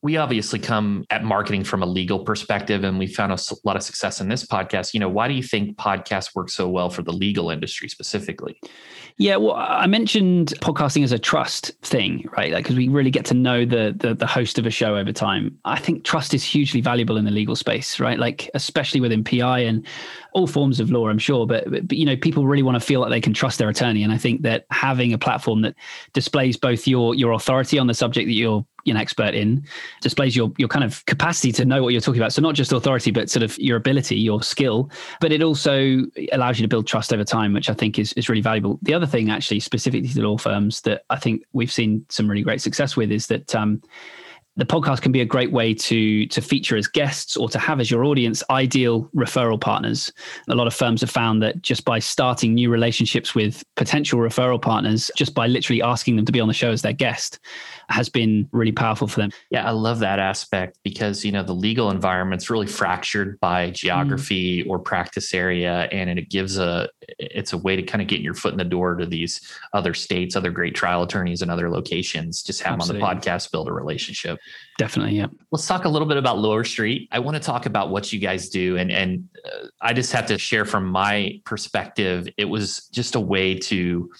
we 0.00 0.16
obviously 0.16 0.60
come 0.60 1.04
at 1.10 1.24
marketing 1.24 1.64
from 1.64 1.82
a 1.82 1.86
legal 1.86 2.20
perspective 2.20 2.84
and 2.84 3.00
we 3.00 3.06
found 3.06 3.32
a 3.32 3.38
lot 3.64 3.74
of 3.74 3.82
success 3.82 4.20
in 4.20 4.28
this 4.28 4.44
podcast. 4.44 4.94
You 4.94 5.00
know 5.00 5.08
why 5.08 5.26
do 5.26 5.34
you 5.34 5.42
think 5.42 5.76
podcasts 5.76 6.34
work 6.36 6.50
so 6.50 6.68
well 6.68 6.88
for 6.88 7.02
the 7.02 7.12
legal 7.12 7.50
industry 7.50 7.88
specifically? 7.88 8.60
Yeah 9.16 9.36
well 9.36 9.54
i 9.56 9.86
mentioned 9.86 10.54
podcasting 10.60 11.02
as 11.02 11.10
a 11.10 11.18
trust 11.18 11.72
thing 11.82 12.28
right? 12.36 12.54
Because 12.54 12.76
like, 12.76 12.78
we 12.78 12.88
really 12.88 13.10
get 13.10 13.24
to 13.26 13.34
know 13.34 13.64
the, 13.64 13.94
the 13.96 14.14
the 14.14 14.26
host 14.26 14.58
of 14.58 14.66
a 14.66 14.70
show 14.70 14.96
over 14.96 15.12
time. 15.12 15.58
I 15.64 15.78
think 15.80 16.04
trust 16.04 16.32
is 16.32 16.44
hugely 16.44 16.80
valuable 16.80 17.16
in 17.16 17.24
the 17.24 17.32
legal 17.32 17.56
space 17.56 17.98
right? 17.98 18.18
Like 18.18 18.48
especially 18.54 19.00
within 19.00 19.24
pi 19.24 19.60
and 19.60 19.84
all 20.32 20.46
forms 20.46 20.78
of 20.78 20.90
law 20.90 21.08
i'm 21.08 21.18
sure. 21.18 21.46
But, 21.46 21.70
but 21.70 21.92
you 21.92 22.04
know 22.04 22.16
people 22.16 22.46
really 22.46 22.62
want 22.62 22.76
to 22.76 22.80
feel 22.80 23.00
like 23.00 23.10
they 23.10 23.20
can 23.20 23.34
trust 23.34 23.58
their 23.58 23.68
attorney. 23.68 24.04
And 24.04 24.12
i 24.12 24.18
think 24.18 24.42
that 24.42 24.66
having 24.70 25.12
a 25.12 25.18
platform 25.18 25.62
that 25.62 25.74
displays 26.12 26.56
both 26.56 26.86
your 26.86 27.16
your 27.16 27.32
authority 27.32 27.80
on 27.80 27.88
the 27.88 27.94
subject 27.94 28.28
that 28.28 28.34
you're 28.34 28.64
an 28.90 28.96
expert 28.96 29.34
in 29.34 29.64
displays 30.00 30.36
your 30.36 30.52
your 30.58 30.68
kind 30.68 30.84
of 30.84 31.04
capacity 31.06 31.52
to 31.52 31.64
know 31.64 31.82
what 31.82 31.92
you're 31.92 32.00
talking 32.00 32.20
about 32.20 32.32
so 32.32 32.42
not 32.42 32.54
just 32.54 32.72
authority 32.72 33.10
but 33.10 33.30
sort 33.30 33.42
of 33.42 33.58
your 33.58 33.76
ability 33.76 34.16
your 34.16 34.42
skill 34.42 34.90
but 35.20 35.32
it 35.32 35.42
also 35.42 36.02
allows 36.32 36.58
you 36.58 36.64
to 36.64 36.68
build 36.68 36.86
trust 36.86 37.12
over 37.12 37.24
time 37.24 37.52
which 37.52 37.70
i 37.70 37.74
think 37.74 37.98
is, 37.98 38.12
is 38.14 38.28
really 38.28 38.42
valuable 38.42 38.78
the 38.82 38.94
other 38.94 39.06
thing 39.06 39.30
actually 39.30 39.60
specifically 39.60 40.08
to 40.08 40.22
law 40.22 40.36
firms 40.36 40.80
that 40.82 41.02
i 41.10 41.16
think 41.16 41.42
we've 41.52 41.72
seen 41.72 42.04
some 42.08 42.28
really 42.28 42.42
great 42.42 42.60
success 42.60 42.96
with 42.96 43.10
is 43.10 43.26
that 43.26 43.54
um, 43.54 43.80
the 44.58 44.66
podcast 44.66 45.02
can 45.02 45.12
be 45.12 45.20
a 45.20 45.24
great 45.24 45.52
way 45.52 45.72
to 45.72 46.26
to 46.26 46.42
feature 46.42 46.76
as 46.76 46.88
guests 46.88 47.36
or 47.36 47.48
to 47.48 47.58
have 47.58 47.78
as 47.80 47.90
your 47.90 48.04
audience 48.04 48.42
ideal 48.50 49.08
referral 49.14 49.58
partners. 49.58 50.12
A 50.48 50.54
lot 50.54 50.66
of 50.66 50.74
firms 50.74 51.00
have 51.00 51.10
found 51.10 51.40
that 51.42 51.62
just 51.62 51.84
by 51.84 52.00
starting 52.00 52.54
new 52.54 52.68
relationships 52.68 53.36
with 53.36 53.62
potential 53.76 54.18
referral 54.18 54.60
partners, 54.60 55.12
just 55.16 55.32
by 55.32 55.46
literally 55.46 55.80
asking 55.80 56.16
them 56.16 56.24
to 56.26 56.32
be 56.32 56.40
on 56.40 56.48
the 56.48 56.54
show 56.54 56.72
as 56.72 56.82
their 56.82 56.92
guest, 56.92 57.38
has 57.88 58.08
been 58.08 58.48
really 58.52 58.72
powerful 58.72 59.06
for 59.06 59.20
them. 59.20 59.30
Yeah, 59.50 59.66
I 59.66 59.70
love 59.70 60.00
that 60.00 60.18
aspect 60.18 60.78
because 60.82 61.24
you 61.24 61.32
know 61.32 61.42
the 61.42 61.54
legal 61.54 61.90
environment's 61.90 62.50
really 62.50 62.66
fractured 62.66 63.40
by 63.40 63.70
geography 63.70 64.64
mm. 64.64 64.68
or 64.68 64.78
practice 64.78 65.32
area, 65.32 65.88
and 65.90 66.18
it 66.18 66.28
gives 66.28 66.58
a 66.58 66.88
it's 67.18 67.52
a 67.52 67.58
way 67.58 67.76
to 67.76 67.82
kind 67.82 68.02
of 68.02 68.08
get 68.08 68.20
your 68.20 68.34
foot 68.34 68.52
in 68.52 68.58
the 68.58 68.64
door 68.64 68.96
to 68.96 69.06
these 69.06 69.40
other 69.72 69.94
states, 69.94 70.36
other 70.36 70.50
great 70.50 70.74
trial 70.74 71.02
attorneys, 71.02 71.42
and 71.42 71.50
other 71.50 71.70
locations. 71.70 72.42
Just 72.42 72.62
have 72.62 72.74
Absolutely. 72.74 73.00
them 73.00 73.08
on 73.08 73.16
the 73.16 73.22
podcast, 73.22 73.50
build 73.50 73.68
a 73.68 73.72
relationship. 73.72 74.38
Definitely, 74.78 75.16
yeah. 75.16 75.26
Let's 75.50 75.66
talk 75.66 75.84
a 75.84 75.88
little 75.88 76.08
bit 76.08 76.18
about 76.18 76.38
Lower 76.38 76.64
Street. 76.64 77.08
I 77.10 77.18
want 77.20 77.36
to 77.36 77.42
talk 77.42 77.66
about 77.66 77.90
what 77.90 78.12
you 78.12 78.20
guys 78.20 78.48
do, 78.50 78.76
and 78.76 78.92
and 78.92 79.28
uh, 79.44 79.68
I 79.80 79.92
just 79.92 80.12
have 80.12 80.26
to 80.26 80.38
share 80.38 80.64
from 80.64 80.86
my 80.86 81.40
perspective. 81.44 82.28
It 82.36 82.44
was 82.44 82.86
just 82.88 83.14
a 83.14 83.20
way 83.20 83.54
to 83.54 84.10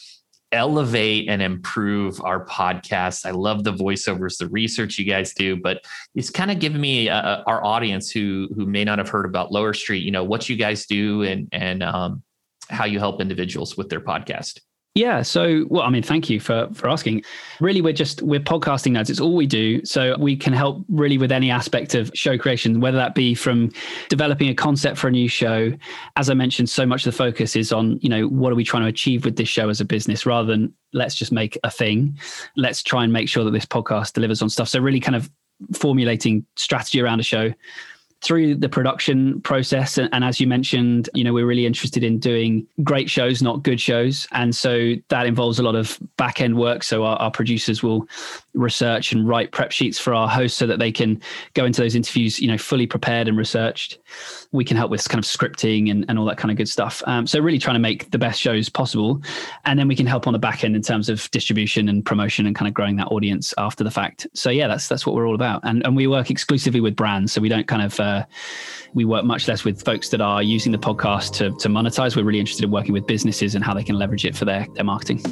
elevate 0.52 1.28
and 1.28 1.42
improve 1.42 2.20
our 2.22 2.44
podcast. 2.46 3.26
I 3.26 3.30
love 3.32 3.64
the 3.64 3.72
voiceovers, 3.72 4.38
the 4.38 4.48
research 4.48 4.98
you 4.98 5.04
guys 5.04 5.34
do, 5.34 5.56
but 5.56 5.84
it's 6.14 6.30
kind 6.30 6.50
of 6.50 6.58
giving 6.58 6.80
me 6.80 7.08
uh, 7.08 7.20
uh, 7.20 7.42
our 7.46 7.64
audience 7.64 8.10
who 8.10 8.48
who 8.54 8.66
may 8.66 8.84
not 8.84 8.98
have 8.98 9.08
heard 9.08 9.26
about 9.26 9.52
Lower 9.52 9.74
Street, 9.74 10.04
you 10.04 10.10
know, 10.10 10.24
what 10.24 10.48
you 10.48 10.56
guys 10.56 10.86
do 10.86 11.22
and 11.22 11.48
and 11.52 11.82
um, 11.82 12.22
how 12.70 12.84
you 12.84 12.98
help 12.98 13.20
individuals 13.20 13.76
with 13.76 13.88
their 13.88 14.00
podcast. 14.00 14.60
Yeah. 14.94 15.22
So, 15.22 15.64
well, 15.68 15.82
I 15.82 15.90
mean, 15.90 16.02
thank 16.02 16.28
you 16.28 16.40
for 16.40 16.68
for 16.72 16.88
asking. 16.88 17.22
Really, 17.60 17.80
we're 17.80 17.92
just 17.92 18.20
we're 18.22 18.40
podcasting 18.40 18.92
nerds. 18.92 19.10
It's 19.10 19.20
all 19.20 19.36
we 19.36 19.46
do. 19.46 19.84
So 19.84 20.16
we 20.18 20.36
can 20.36 20.52
help 20.52 20.84
really 20.88 21.18
with 21.18 21.30
any 21.30 21.52
aspect 21.52 21.94
of 21.94 22.10
show 22.14 22.36
creation, 22.36 22.80
whether 22.80 22.96
that 22.96 23.14
be 23.14 23.34
from 23.34 23.70
developing 24.08 24.48
a 24.48 24.54
concept 24.54 24.98
for 24.98 25.06
a 25.06 25.10
new 25.12 25.28
show. 25.28 25.72
As 26.16 26.30
I 26.30 26.34
mentioned, 26.34 26.68
so 26.68 26.84
much 26.84 27.06
of 27.06 27.12
the 27.12 27.16
focus 27.16 27.54
is 27.54 27.72
on 27.72 28.00
you 28.02 28.08
know 28.08 28.26
what 28.26 28.52
are 28.52 28.56
we 28.56 28.64
trying 28.64 28.82
to 28.82 28.88
achieve 28.88 29.24
with 29.24 29.36
this 29.36 29.48
show 29.48 29.68
as 29.68 29.80
a 29.80 29.84
business, 29.84 30.26
rather 30.26 30.48
than 30.48 30.74
let's 30.92 31.14
just 31.14 31.30
make 31.30 31.56
a 31.62 31.70
thing. 31.70 32.18
Let's 32.56 32.82
try 32.82 33.04
and 33.04 33.12
make 33.12 33.28
sure 33.28 33.44
that 33.44 33.52
this 33.52 33.66
podcast 33.66 34.14
delivers 34.14 34.42
on 34.42 34.50
stuff. 34.50 34.68
So 34.68 34.80
really, 34.80 35.00
kind 35.00 35.16
of 35.16 35.30
formulating 35.74 36.44
strategy 36.56 37.00
around 37.00 37.20
a 37.20 37.24
show 37.24 37.52
through 38.20 38.54
the 38.54 38.68
production 38.68 39.40
process 39.42 39.96
and, 39.98 40.08
and, 40.12 40.24
as 40.24 40.40
you 40.40 40.46
mentioned 40.46 41.08
you 41.14 41.22
know 41.22 41.32
we're 41.32 41.46
really 41.46 41.66
interested 41.66 42.02
in 42.02 42.18
doing 42.18 42.66
great 42.82 43.08
shows 43.08 43.42
not 43.42 43.62
good 43.62 43.80
shows. 43.80 44.26
And 44.32 44.54
so 44.54 44.94
that 45.08 45.26
involves 45.26 45.58
a 45.58 45.62
lot 45.62 45.74
of 45.74 45.98
back 46.18 46.40
end 46.42 46.58
work 46.58 46.82
so 46.82 47.04
our, 47.04 47.16
our, 47.16 47.30
producers 47.30 47.82
will 47.82 48.06
research 48.54 49.12
and 49.12 49.28
write 49.28 49.52
prep 49.52 49.70
sheets 49.70 49.98
for 49.98 50.12
our 50.12 50.28
hosts 50.28 50.58
so 50.58 50.66
that 50.66 50.78
they 50.78 50.90
can 50.90 51.20
go 51.54 51.64
into 51.64 51.80
those 51.80 51.94
interviews 51.94 52.40
you 52.40 52.48
know 52.48 52.58
fully 52.58 52.86
prepared 52.86 53.28
and 53.28 53.38
researched. 53.38 53.98
We 54.50 54.64
can 54.64 54.76
help 54.76 54.90
with 54.90 55.08
kind 55.08 55.22
of 55.22 55.24
scripting 55.24 55.90
and, 55.90 56.04
and 56.08 56.18
all 56.18 56.24
that 56.26 56.36
kind 56.36 56.50
of 56.50 56.56
good 56.56 56.68
stuff. 56.68 57.02
Um, 57.06 57.26
so 57.26 57.38
really 57.38 57.58
trying 57.58 57.76
to 57.76 57.80
make 57.80 58.10
the 58.10 58.18
best 58.18 58.40
shows 58.40 58.68
possible. 58.68 59.22
And 59.64 59.78
then 59.78 59.88
we 59.88 59.94
can 59.94 60.06
help 60.06 60.26
on 60.26 60.32
the 60.32 60.38
back 60.38 60.64
end 60.64 60.74
in 60.74 60.82
terms 60.82 61.08
of 61.08 61.30
distribution 61.30 61.88
and 61.88 62.04
promotion 62.04 62.46
and 62.46 62.56
kind 62.56 62.66
of 62.66 62.74
growing 62.74 62.96
that 62.96 63.06
audience 63.06 63.54
after 63.56 63.84
the 63.84 63.90
fact. 63.90 64.26
So 64.34 64.50
yeah 64.50 64.66
that's 64.66 64.88
that's 64.88 65.06
what 65.06 65.14
we're 65.14 65.28
all 65.28 65.36
about. 65.36 65.60
And, 65.64 65.86
and 65.86 65.94
we 65.94 66.06
work 66.06 66.30
exclusively 66.30 66.80
with 66.80 66.96
brands 66.96 67.32
so 67.32 67.40
we 67.40 67.48
don't 67.48 67.68
kind 67.68 67.82
of 67.82 68.00
uh, 68.00 68.24
we 68.94 69.04
work 69.04 69.24
much 69.24 69.46
less 69.46 69.64
with 69.64 69.84
folks 69.84 70.08
that 70.08 70.20
are 70.20 70.42
using 70.42 70.72
the 70.72 70.78
podcast 70.78 71.32
to, 71.34 71.50
to 71.58 71.68
monetize. 71.68 72.16
We're 72.16 72.24
really 72.24 72.40
interested 72.40 72.64
in 72.64 72.70
working 72.70 72.92
with 72.92 73.06
businesses 73.06 73.54
and 73.54 73.64
how 73.64 73.74
they 73.74 73.84
can 73.84 73.96
leverage 73.96 74.24
it 74.24 74.36
for 74.36 74.44
their, 74.44 74.66
their 74.74 74.84
marketing. 74.84 75.22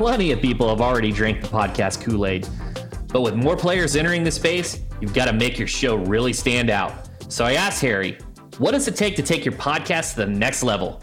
Plenty 0.00 0.32
of 0.32 0.40
people 0.40 0.66
have 0.70 0.80
already 0.80 1.12
drank 1.12 1.42
the 1.42 1.48
podcast 1.48 2.02
Kool 2.02 2.24
Aid, 2.24 2.48
but 3.08 3.20
with 3.20 3.34
more 3.34 3.54
players 3.54 3.96
entering 3.96 4.24
the 4.24 4.30
space, 4.30 4.80
you've 4.98 5.12
got 5.12 5.26
to 5.26 5.34
make 5.34 5.58
your 5.58 5.68
show 5.68 5.96
really 5.96 6.32
stand 6.32 6.70
out. 6.70 7.10
So 7.28 7.44
I 7.44 7.52
asked 7.52 7.82
Harry, 7.82 8.16
what 8.56 8.70
does 8.70 8.88
it 8.88 8.96
take 8.96 9.14
to 9.16 9.22
take 9.22 9.44
your 9.44 9.52
podcast 9.52 10.12
to 10.12 10.24
the 10.24 10.26
next 10.26 10.62
level? 10.62 11.02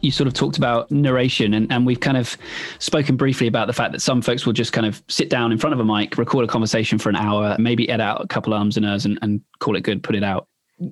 you 0.00 0.10
sort 0.10 0.26
of 0.26 0.34
talked 0.34 0.58
about 0.58 0.90
narration 0.90 1.54
and, 1.54 1.70
and 1.70 1.86
we've 1.86 2.00
kind 2.00 2.16
of 2.16 2.36
spoken 2.80 3.16
briefly 3.16 3.46
about 3.46 3.68
the 3.68 3.72
fact 3.72 3.92
that 3.92 4.00
some 4.00 4.20
folks 4.20 4.44
will 4.44 4.52
just 4.52 4.72
kind 4.72 4.88
of 4.88 5.00
sit 5.06 5.30
down 5.30 5.52
in 5.52 5.58
front 5.58 5.72
of 5.72 5.78
a 5.78 5.84
mic, 5.84 6.18
record 6.18 6.44
a 6.44 6.48
conversation 6.48 6.98
for 6.98 7.10
an 7.10 7.14
hour, 7.14 7.54
maybe 7.60 7.88
edit 7.88 8.04
out 8.04 8.24
a 8.24 8.26
couple 8.26 8.52
of 8.52 8.58
ums 8.58 8.76
and 8.76 8.84
ers 8.84 9.04
and, 9.04 9.20
and 9.22 9.40
call 9.60 9.76
it 9.76 9.82
good, 9.82 10.02
put 10.02 10.16
it 10.16 10.24
out. 10.24 10.48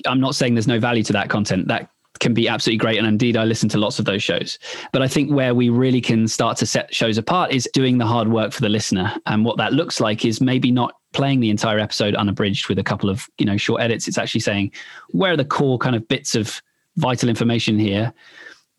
I'm 0.07 0.21
not 0.21 0.37
saying 0.37 0.55
there's 0.55 0.69
no 0.69 0.79
value 0.79 1.03
to 1.03 1.13
that 1.15 1.29
content. 1.29 1.67
That 1.67 1.91
can 2.21 2.35
be 2.35 2.49
absolutely 2.49 2.79
great. 2.79 2.99
And 2.99 3.07
indeed, 3.07 3.37
I 3.37 3.45
listen 3.45 3.69
to 3.71 3.79
lots 3.79 3.99
of 3.99 4.05
those 4.05 4.23
shows. 4.23 4.59
But 4.93 5.03
I 5.03 5.09
think 5.09 5.33
where 5.33 5.55
we 5.55 5.69
really 5.69 6.01
can 6.01 6.29
start 6.29 6.57
to 6.59 6.67
set 6.67 6.95
shows 6.95 7.19
apart 7.19 7.53
is 7.53 7.69
doing 7.73 7.99
the 7.99 8.07
hard 8.07 8.29
work 8.29 8.53
for 8.53 8.61
the 8.61 8.69
listener. 8.69 9.15
And 9.27 9.45
what 9.45 9.57
that 9.57 9.73
looks 9.73 10.01
like 10.01 10.25
is 10.25 10.41
maybe 10.41 10.71
not 10.71 10.95
playing 11.13 11.41
the 11.41 11.51
entire 11.51 11.79
episode 11.79 12.15
unabridged 12.15 12.69
with 12.69 12.79
a 12.79 12.85
couple 12.85 13.11
of, 13.11 13.27
you 13.39 13.47
know, 13.47 13.57
short 13.57 13.81
edits. 13.81 14.07
It's 14.07 14.19
actually 14.19 14.43
saying, 14.43 14.73
where 15.11 15.33
are 15.33 15.37
the 15.37 15.45
core 15.45 15.79
kind 15.79 15.97
of 15.97 16.07
bits 16.07 16.35
of 16.35 16.63
vital 16.97 17.29
information 17.29 17.79
here? 17.79 18.13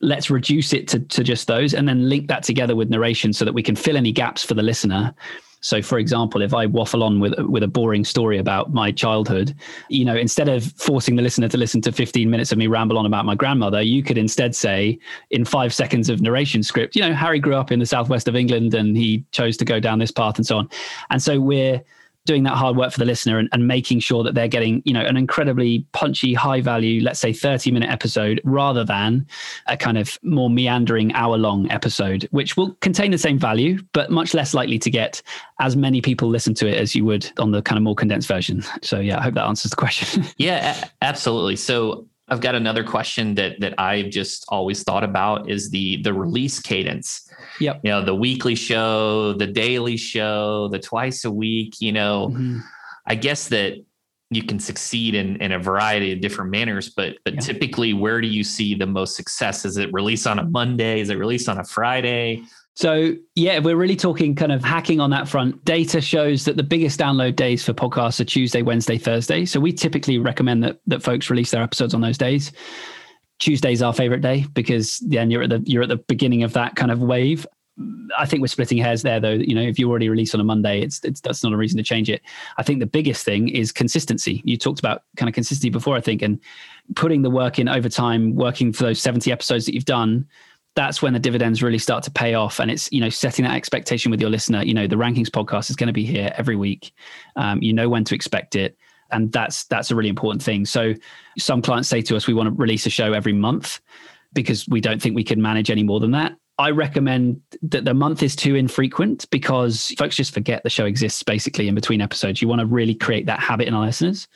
let's 0.03 0.31
reduce 0.31 0.73
it 0.73 0.87
to, 0.87 0.99
to 0.99 1.23
just 1.23 1.47
those 1.47 1.75
and 1.75 1.87
then 1.87 2.09
link 2.09 2.27
that 2.27 2.41
together 2.41 2.75
with 2.75 2.89
narration 2.89 3.31
so 3.31 3.45
that 3.45 3.53
we 3.53 3.61
can 3.61 3.75
fill 3.75 3.95
any 3.95 4.11
gaps 4.11 4.43
for 4.43 4.55
the 4.55 4.63
listener 4.63 5.13
so, 5.61 5.81
for 5.81 5.99
example, 5.99 6.41
if 6.41 6.53
I 6.53 6.65
waffle 6.65 7.03
on 7.03 7.19
with 7.19 7.37
with 7.39 7.61
a 7.63 7.67
boring 7.67 8.03
story 8.03 8.39
about 8.39 8.73
my 8.73 8.91
childhood, 8.91 9.55
you 9.89 10.03
know, 10.03 10.15
instead 10.15 10.49
of 10.49 10.63
forcing 10.73 11.15
the 11.15 11.21
listener 11.21 11.47
to 11.49 11.57
listen 11.57 11.81
to 11.81 11.91
15 11.91 12.29
minutes 12.29 12.51
of 12.51 12.57
me 12.57 12.67
ramble 12.67 12.97
on 12.97 13.05
about 13.05 13.25
my 13.25 13.35
grandmother, 13.35 13.81
you 13.81 14.01
could 14.01 14.17
instead 14.17 14.55
say, 14.55 14.97
in 15.29 15.45
five 15.45 15.73
seconds 15.73 16.09
of 16.09 16.19
narration 16.19 16.63
script, 16.63 16.95
you 16.95 17.01
know, 17.01 17.13
Harry 17.13 17.39
grew 17.39 17.55
up 17.55 17.71
in 17.71 17.79
the 17.79 17.85
southwest 17.85 18.27
of 18.27 18.35
England 18.35 18.73
and 18.73 18.97
he 18.97 19.23
chose 19.31 19.55
to 19.57 19.65
go 19.65 19.79
down 19.79 19.99
this 19.99 20.11
path 20.11 20.37
and 20.37 20.45
so 20.45 20.57
on. 20.57 20.69
And 21.11 21.21
so 21.21 21.39
we're 21.39 21.81
doing 22.25 22.43
that 22.43 22.55
hard 22.55 22.77
work 22.77 22.91
for 22.91 22.99
the 22.99 23.05
listener 23.05 23.39
and, 23.39 23.49
and, 23.51 23.67
making 23.71 23.99
sure 23.99 24.23
that 24.23 24.35
they're 24.35 24.47
getting 24.47 24.81
you 24.85 24.93
know 24.93 25.01
an 25.01 25.15
incredibly 25.15 25.85
punchy 25.93 26.33
high 26.33 26.59
value 26.59 27.01
let's 27.01 27.19
say 27.19 27.31
30 27.31 27.71
minute 27.71 27.89
episode 27.89 28.41
rather 28.43 28.83
than 28.83 29.25
a 29.67 29.77
kind 29.77 29.97
of 29.97 30.17
more 30.23 30.49
meandering 30.49 31.13
hour 31.13 31.37
long 31.37 31.71
episode 31.71 32.27
which 32.31 32.57
will 32.57 32.73
contain 32.81 33.11
the 33.11 33.17
same 33.17 33.39
value 33.39 33.79
but 33.93 34.11
much 34.11 34.33
less 34.33 34.53
likely 34.53 34.77
to 34.77 34.89
get 34.89 35.21
as 35.59 35.77
many 35.77 36.01
people 36.01 36.27
listen 36.27 36.53
to 36.53 36.67
it 36.67 36.75
as 36.75 36.95
you 36.95 37.05
would 37.05 37.31
on 37.37 37.51
the 37.51 37.61
kind 37.61 37.77
of 37.77 37.83
more 37.83 37.95
condensed 37.95 38.27
version. 38.27 38.63
So 38.81 38.99
yeah 38.99 39.19
i 39.19 39.21
hope 39.21 39.35
that 39.35 39.45
answers 39.45 39.71
the 39.71 39.77
question. 39.77 40.25
Yeah 40.37 40.89
absolutely. 41.01 41.55
So 41.55 42.07
I've 42.31 42.39
got 42.39 42.55
another 42.55 42.83
question 42.83 43.35
that 43.35 43.59
that 43.59 43.73
I've 43.77 44.09
just 44.09 44.45
always 44.47 44.83
thought 44.83 45.03
about 45.03 45.49
is 45.49 45.69
the 45.69 46.01
the 46.01 46.13
release 46.13 46.59
cadence. 46.61 47.29
Yep. 47.59 47.81
You 47.83 47.91
know, 47.91 48.05
the 48.05 48.15
weekly 48.15 48.55
show, 48.55 49.33
the 49.33 49.47
daily 49.47 49.97
show, 49.97 50.69
the 50.69 50.79
twice 50.79 51.25
a 51.25 51.31
week, 51.31 51.81
you 51.81 51.91
know. 51.91 52.29
Mm-hmm. 52.29 52.59
I 53.05 53.15
guess 53.15 53.49
that 53.49 53.83
you 54.29 54.43
can 54.43 54.59
succeed 54.59 55.13
in, 55.13 55.35
in 55.41 55.51
a 55.51 55.59
variety 55.59 56.13
of 56.13 56.21
different 56.21 56.51
manners, 56.51 56.89
but 56.89 57.17
but 57.25 57.33
yeah. 57.33 57.39
typically 57.41 57.93
where 57.93 58.21
do 58.21 58.27
you 58.27 58.45
see 58.45 58.75
the 58.75 58.87
most 58.87 59.17
success? 59.17 59.65
Is 59.65 59.75
it 59.75 59.91
released 59.91 60.25
on 60.25 60.39
a 60.39 60.45
Monday? 60.45 61.01
Is 61.01 61.09
it 61.09 61.15
released 61.15 61.49
on 61.49 61.59
a 61.59 61.65
Friday? 61.65 62.43
So, 62.73 63.15
yeah, 63.35 63.59
we're 63.59 63.75
really 63.75 63.97
talking 63.97 64.33
kind 64.33 64.51
of 64.51 64.63
hacking 64.63 64.99
on 65.01 65.09
that 65.09 65.27
front. 65.27 65.63
Data 65.65 65.99
shows 65.99 66.45
that 66.45 66.55
the 66.55 66.63
biggest 66.63 66.99
download 66.99 67.35
days 67.35 67.65
for 67.65 67.73
podcasts 67.73 68.19
are 68.21 68.25
Tuesday, 68.25 68.61
Wednesday, 68.61 68.97
Thursday. 68.97 69.45
So, 69.45 69.59
we 69.59 69.73
typically 69.73 70.17
recommend 70.17 70.63
that 70.63 70.79
that 70.87 71.03
folks 71.03 71.29
release 71.29 71.51
their 71.51 71.61
episodes 71.61 71.93
on 71.93 72.01
those 72.01 72.17
days. 72.17 72.51
Tuesday's 73.39 73.81
our 73.81 73.93
favorite 73.93 74.21
day 74.21 74.45
because 74.53 74.99
then 74.99 75.31
you're 75.31 75.43
at 75.43 75.49
the 75.49 75.61
you're 75.65 75.83
at 75.83 75.89
the 75.89 75.97
beginning 75.97 76.43
of 76.43 76.53
that 76.53 76.75
kind 76.75 76.91
of 76.91 77.01
wave. 77.01 77.45
I 78.17 78.25
think 78.25 78.41
we're 78.41 78.47
splitting 78.47 78.77
hairs 78.77 79.01
there, 79.01 79.19
though. 79.19 79.31
You 79.31 79.55
know, 79.55 79.61
if 79.61 79.79
you 79.79 79.89
already 79.89 80.07
release 80.07 80.35
on 80.35 80.39
a 80.39 80.43
Monday, 80.43 80.81
it's, 80.81 81.03
it's 81.03 81.19
that's 81.19 81.43
not 81.43 81.51
a 81.51 81.57
reason 81.57 81.77
to 81.77 81.83
change 81.83 82.09
it. 82.09 82.21
I 82.57 82.63
think 82.63 82.79
the 82.79 82.85
biggest 82.85 83.25
thing 83.25 83.49
is 83.49 83.71
consistency. 83.71 84.41
You 84.45 84.57
talked 84.57 84.79
about 84.79 85.03
kind 85.17 85.27
of 85.27 85.33
consistency 85.33 85.69
before, 85.69 85.95
I 85.95 86.01
think, 86.01 86.21
and 86.21 86.39
putting 86.95 87.21
the 87.23 87.29
work 87.29 87.59
in 87.59 87.67
over 87.67 87.89
time, 87.89 88.35
working 88.35 88.71
for 88.71 88.83
those 88.83 89.01
seventy 89.01 89.31
episodes 89.31 89.65
that 89.65 89.73
you've 89.73 89.85
done 89.85 90.27
that's 90.75 91.01
when 91.01 91.13
the 91.13 91.19
dividends 91.19 91.61
really 91.61 91.77
start 91.77 92.03
to 92.05 92.11
pay 92.11 92.33
off. 92.33 92.59
And 92.59 92.71
it's 92.71 92.91
you 92.91 93.01
know 93.01 93.09
setting 93.09 93.45
that 93.45 93.55
expectation 93.55 94.11
with 94.11 94.21
your 94.21 94.29
listener 94.29 94.63
you 94.63 94.73
know 94.73 94.87
the 94.87 94.95
rankings 94.95 95.29
podcast 95.29 95.69
is 95.69 95.75
going 95.75 95.87
to 95.87 95.93
be 95.93 96.05
here 96.05 96.33
every 96.37 96.55
week. 96.55 96.93
Um, 97.35 97.61
you 97.61 97.73
know 97.73 97.89
when 97.89 98.03
to 98.05 98.15
expect 98.15 98.55
it. 98.55 98.77
And 99.11 99.31
that's 99.31 99.65
that's 99.65 99.91
a 99.91 99.95
really 99.95 100.09
important 100.09 100.41
thing. 100.41 100.65
So 100.65 100.93
some 101.37 101.61
clients 101.61 101.89
say 101.89 102.01
to 102.03 102.15
us 102.15 102.27
we 102.27 102.33
want 102.33 102.47
to 102.47 102.55
release 102.55 102.85
a 102.85 102.89
show 102.89 103.13
every 103.13 103.33
month 103.33 103.81
because 104.33 104.67
we 104.69 104.79
don't 104.79 105.01
think 105.01 105.15
we 105.15 105.23
can 105.23 105.41
manage 105.41 105.69
any 105.69 105.83
more 105.83 105.99
than 105.99 106.11
that 106.11 106.35
I 106.61 106.69
recommend 106.69 107.41
that 107.63 107.85
the 107.85 107.95
month 107.95 108.21
is 108.21 108.35
too 108.35 108.53
infrequent 108.53 109.27
because 109.31 109.95
folks 109.97 110.15
just 110.15 110.31
forget 110.31 110.61
the 110.61 110.69
show 110.69 110.85
exists 110.85 111.23
basically 111.23 111.67
in 111.67 111.73
between 111.73 112.01
episodes. 112.01 112.39
You 112.39 112.47
want 112.47 112.59
to 112.59 112.67
really 112.67 112.93
create 112.93 113.25
that 113.25 113.39
habit 113.39 113.67
in 113.67 113.73
our 113.73 113.83
listeners. 113.83 114.27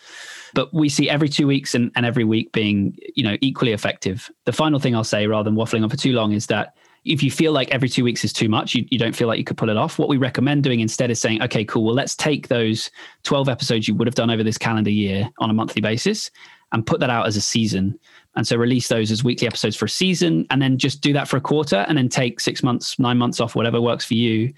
But 0.55 0.73
we 0.73 0.89
see 0.89 1.07
every 1.07 1.29
two 1.29 1.45
weeks 1.45 1.75
and, 1.75 1.91
and 1.95 2.03
every 2.03 2.23
week 2.23 2.51
being, 2.51 2.97
you 3.13 3.23
know, 3.23 3.37
equally 3.41 3.73
effective. 3.73 4.31
The 4.45 4.51
final 4.51 4.79
thing 4.79 4.95
I'll 4.95 5.03
say, 5.03 5.27
rather 5.27 5.47
than 5.47 5.55
waffling 5.55 5.83
on 5.83 5.89
for 5.89 5.97
too 5.97 6.13
long, 6.13 6.31
is 6.31 6.47
that 6.47 6.75
if 7.03 7.21
you 7.21 7.29
feel 7.29 7.51
like 7.51 7.69
every 7.69 7.89
two 7.89 8.03
weeks 8.03 8.25
is 8.25 8.33
too 8.33 8.49
much, 8.49 8.73
you, 8.73 8.87
you 8.89 8.97
don't 8.97 9.15
feel 9.15 9.27
like 9.27 9.37
you 9.37 9.43
could 9.43 9.57
pull 9.57 9.69
it 9.69 9.77
off. 9.77 9.99
What 9.99 10.09
we 10.09 10.17
recommend 10.17 10.63
doing 10.63 10.79
instead 10.79 11.11
is 11.11 11.21
saying, 11.21 11.43
okay, 11.43 11.63
cool, 11.63 11.85
well, 11.85 11.93
let's 11.93 12.15
take 12.15 12.47
those 12.47 12.89
12 13.21 13.49
episodes 13.49 13.87
you 13.87 13.93
would 13.93 14.07
have 14.07 14.15
done 14.15 14.31
over 14.31 14.41
this 14.41 14.57
calendar 14.57 14.89
year 14.89 15.29
on 15.37 15.51
a 15.51 15.53
monthly 15.53 15.83
basis 15.83 16.31
and 16.71 16.87
put 16.87 16.99
that 17.01 17.11
out 17.11 17.27
as 17.27 17.37
a 17.37 17.41
season. 17.41 17.99
And 18.35 18.47
so 18.47 18.57
release 18.57 18.87
those 18.87 19.11
as 19.11 19.23
weekly 19.23 19.47
episodes 19.47 19.75
for 19.75 19.85
a 19.85 19.89
season 19.89 20.45
and 20.49 20.61
then 20.61 20.77
just 20.77 21.01
do 21.01 21.13
that 21.13 21.27
for 21.27 21.37
a 21.37 21.41
quarter 21.41 21.85
and 21.87 21.97
then 21.97 22.09
take 22.09 22.39
six 22.39 22.63
months, 22.63 22.99
nine 22.99 23.17
months 23.17 23.39
off, 23.39 23.55
whatever 23.55 23.81
works 23.81 24.05
for 24.05 24.15
you. 24.15 24.53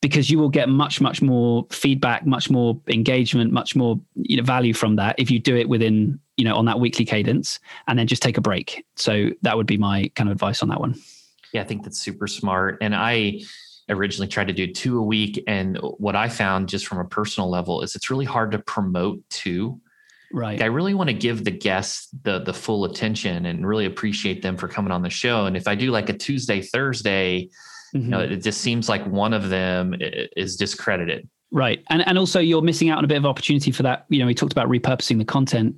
Because 0.00 0.30
you 0.30 0.38
will 0.38 0.48
get 0.48 0.68
much, 0.68 1.00
much 1.00 1.20
more 1.20 1.66
feedback, 1.70 2.24
much 2.24 2.50
more 2.50 2.80
engagement, 2.86 3.52
much 3.52 3.74
more 3.74 4.00
you 4.14 4.36
know, 4.36 4.44
value 4.44 4.72
from 4.72 4.94
that 4.94 5.16
if 5.18 5.28
you 5.28 5.40
do 5.40 5.56
it 5.56 5.68
within, 5.68 6.20
you 6.36 6.44
know, 6.44 6.54
on 6.54 6.66
that 6.66 6.78
weekly 6.78 7.04
cadence 7.04 7.58
and 7.88 7.98
then 7.98 8.06
just 8.06 8.22
take 8.22 8.38
a 8.38 8.40
break. 8.40 8.86
So 8.94 9.30
that 9.42 9.56
would 9.56 9.66
be 9.66 9.76
my 9.76 10.08
kind 10.14 10.30
of 10.30 10.32
advice 10.32 10.62
on 10.62 10.68
that 10.68 10.78
one. 10.78 10.94
Yeah, 11.52 11.62
I 11.62 11.64
think 11.64 11.82
that's 11.82 11.98
super 11.98 12.28
smart. 12.28 12.78
And 12.80 12.94
I 12.94 13.40
originally 13.88 14.28
tried 14.28 14.48
to 14.48 14.52
do 14.52 14.72
two 14.72 14.98
a 14.98 15.02
week. 15.02 15.42
And 15.46 15.78
what 15.78 16.14
I 16.14 16.28
found 16.28 16.68
just 16.68 16.86
from 16.86 16.98
a 16.98 17.04
personal 17.04 17.50
level 17.50 17.82
is 17.82 17.96
it's 17.96 18.10
really 18.10 18.24
hard 18.24 18.52
to 18.52 18.58
promote 18.58 19.20
two 19.30 19.80
Right. 20.32 20.60
I 20.60 20.66
really 20.66 20.94
want 20.94 21.08
to 21.08 21.14
give 21.14 21.44
the 21.44 21.50
guests 21.50 22.08
the 22.22 22.40
the 22.40 22.52
full 22.52 22.84
attention 22.84 23.46
and 23.46 23.66
really 23.66 23.86
appreciate 23.86 24.42
them 24.42 24.56
for 24.56 24.68
coming 24.68 24.92
on 24.92 25.02
the 25.02 25.10
show. 25.10 25.46
And 25.46 25.56
if 25.56 25.66
I 25.66 25.74
do 25.74 25.90
like 25.90 26.08
a 26.10 26.12
Tuesday, 26.12 26.60
Thursday, 26.60 27.48
mm-hmm. 27.94 27.98
you 27.98 28.08
know, 28.10 28.18
mm-hmm. 28.18 28.34
it 28.34 28.42
just 28.42 28.60
seems 28.60 28.88
like 28.88 29.06
one 29.06 29.32
of 29.32 29.48
them 29.48 29.94
is 29.98 30.56
discredited. 30.56 31.28
Right. 31.50 31.82
And 31.88 32.06
and 32.06 32.18
also 32.18 32.40
you're 32.40 32.60
missing 32.60 32.90
out 32.90 32.98
on 32.98 33.04
a 33.04 33.08
bit 33.08 33.16
of 33.16 33.24
opportunity 33.24 33.70
for 33.70 33.82
that. 33.84 34.04
You 34.10 34.18
know, 34.18 34.26
we 34.26 34.34
talked 34.34 34.52
about 34.52 34.68
repurposing 34.68 35.18
the 35.18 35.24
content. 35.24 35.76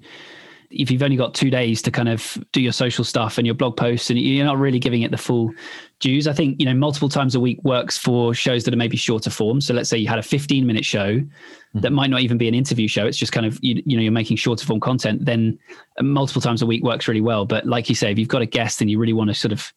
If 0.71 0.91
you've 0.91 1.03
only 1.03 1.17
got 1.17 1.35
two 1.35 1.51
days 1.51 1.83
to 1.83 1.91
kind 1.91 2.09
of 2.09 2.39
do 2.53 2.61
your 2.61 2.73
social 2.73 3.05
stuff 3.05 3.39
and 3.39 3.47
your 3.47 3.55
blog 3.55 3.77
posts 3.77 4.09
and 4.09 4.19
you're 4.19 4.45
not 4.45 4.59
really 4.59 4.79
giving 4.79 5.03
it 5.03 5.11
the 5.11 5.17
full 5.17 5.53
dues, 5.99 6.29
I 6.29 6.33
think, 6.33 6.61
you 6.61 6.67
know, 6.67 6.75
multiple 6.75 7.09
times 7.09 7.35
a 7.35 7.41
week 7.41 7.61
works 7.65 7.99
for 7.99 8.33
shows 8.35 8.65
that 8.65 8.75
are 8.75 8.77
maybe 8.77 8.97
shorter 8.97 9.31
form. 9.31 9.61
So 9.61 9.75
let's 9.75 9.91
say 9.91 9.99
you 9.99 10.09
had 10.09 10.19
a 10.19 10.23
15 10.23 10.67
minute 10.67 10.85
show 10.85 11.17
mm-hmm. 11.17 11.81
that 11.81 11.91
might 11.93 12.11
not 12.11 12.21
even 12.21 12.39
be 12.39 12.47
an 12.47 12.55
interview 12.55 12.87
show. 12.87 13.07
It's 13.07 13.19
just 13.19 13.33
kind 13.33 13.47
of, 13.47 13.59
you, 13.63 13.83
you 13.85 13.97
know, 13.97 14.03
you're 14.03 14.13
making 14.13 14.37
shorter 14.37 14.65
form 14.65 14.81
content, 14.81 15.25
then 15.25 15.59
multiple 16.01 16.41
times 16.41 16.63
a 16.63 16.67
week 16.67 16.85
works 16.85 17.09
really 17.09 17.21
well. 17.21 17.45
But 17.45 17.67
like 17.67 17.89
you 17.89 17.95
say, 17.97 18.13
if 18.13 18.19
you've 18.19 18.29
got 18.29 18.43
a 18.43 18.47
guest 18.47 18.81
and 18.81 18.89
you 18.91 18.99
really 18.99 19.13
want 19.13 19.29
to 19.29 19.35
sort 19.35 19.53
of, 19.53 19.73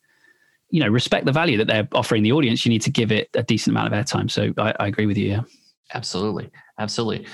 you 0.69 0.79
know, 0.79 0.89
respect 0.89 1.25
the 1.25 1.31
value 1.31 1.57
that 1.57 1.67
they're 1.67 1.87
offering 1.93 2.23
the 2.23 2.31
audience, 2.31 2.65
you 2.65 2.69
need 2.69 2.81
to 2.83 2.91
give 2.91 3.11
it 3.11 3.29
a 3.33 3.43
decent 3.43 3.75
amount 3.75 3.91
of 3.91 3.99
airtime. 3.99 4.29
So 4.29 4.53
I, 4.57 4.73
I 4.79 4.87
agree 4.87 5.07
with 5.07 5.17
you. 5.17 5.29
Yeah. 5.29 5.41
Absolutely. 5.93 6.49
Absolutely. 6.79 7.27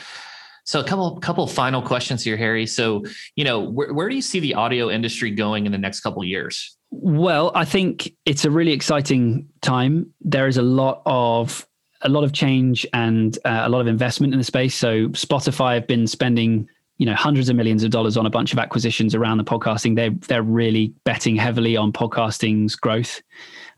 So 0.70 0.80
a 0.80 0.84
couple 0.84 1.20
couple 1.20 1.48
final 1.48 1.82
questions 1.82 2.24
here, 2.24 2.38
Harry. 2.38 2.68
So 2.68 3.04
you 3.36 3.44
know, 3.44 3.60
where, 3.60 3.92
where 3.92 4.08
do 4.08 4.16
you 4.16 4.22
see 4.22 4.40
the 4.40 4.54
audio 4.54 4.92
industry 4.92 5.32
going 5.32 5.66
in 5.66 5.72
the 5.72 5.80
next 5.80 6.02
couple 6.02 6.22
of 6.22 6.28
years? 6.28 6.78
Well, 6.92 7.52
I 7.56 7.66
think 7.66 8.14
it's 8.28 8.46
a 8.46 8.52
really 8.52 8.72
exciting 8.72 9.50
time. 9.62 10.14
There 10.22 10.46
is 10.46 10.58
a 10.58 10.62
lot 10.62 11.02
of 11.08 11.68
a 12.04 12.10
lot 12.10 12.24
of 12.24 12.34
change 12.34 12.86
and 12.94 13.36
uh, 13.46 13.64
a 13.64 13.70
lot 13.70 13.82
of 13.82 13.88
investment 13.88 14.32
in 14.32 14.38
the 14.38 14.44
space. 14.44 14.76
So 14.76 15.08
Spotify 15.10 15.74
have 15.74 15.88
been 15.88 16.06
spending 16.06 16.70
you 17.00 17.08
know 17.08 17.16
hundreds 17.16 17.50
of 17.50 17.56
millions 17.56 17.84
of 17.84 17.90
dollars 17.90 18.16
on 18.16 18.28
a 18.28 18.30
bunch 18.30 18.54
of 18.54 18.60
acquisitions 18.60 19.16
around 19.16 19.40
the 19.40 19.44
podcasting. 19.44 19.96
They 19.96 20.10
they're 20.10 20.44
really 20.44 20.94
betting 21.04 21.36
heavily 21.36 21.78
on 21.78 21.92
podcasting's 21.92 22.76
growth. 22.76 23.24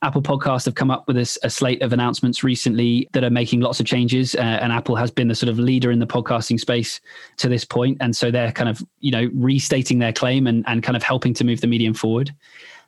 Apple 0.04 0.22
Podcasts 0.22 0.66
have 0.66 0.76
come 0.76 0.90
up 0.90 1.08
with 1.08 1.18
a, 1.18 1.40
a, 1.44 1.50
slate 1.50 1.82
of 1.84 1.94
announcements 1.94 2.44
recently 2.44 3.08
that 3.12 3.24
are 3.24 3.30
making 3.30 3.62
lots 3.62 3.80
of 3.80 3.86
changes, 3.86 4.34
uh, 4.36 4.40
and 4.40 4.72
Apple 4.72 4.96
has 4.96 5.12
been 5.12 5.28
the 5.28 5.36
sort 5.36 5.50
of 5.50 5.60
leader 5.60 5.92
in 5.92 6.00
the 6.00 6.08
podcasting 6.08 6.60
space 6.60 7.00
to 7.38 7.48
this 7.48 7.64
point, 7.64 7.98
and 8.02 8.16
so 8.16 8.32
they're 8.32 8.52
kind 8.52 8.70
of 8.70 8.84
you 9.00 9.12
know 9.12 9.30
restating 9.36 10.00
their 10.00 10.14
claim 10.14 10.48
and 10.48 10.64
and 10.68 10.82
kind 10.82 10.96
of 10.96 11.04
helping 11.04 11.34
to 11.36 11.44
move 11.44 11.62
the 11.62 11.68
medium 11.68 11.94
forward. 11.94 12.34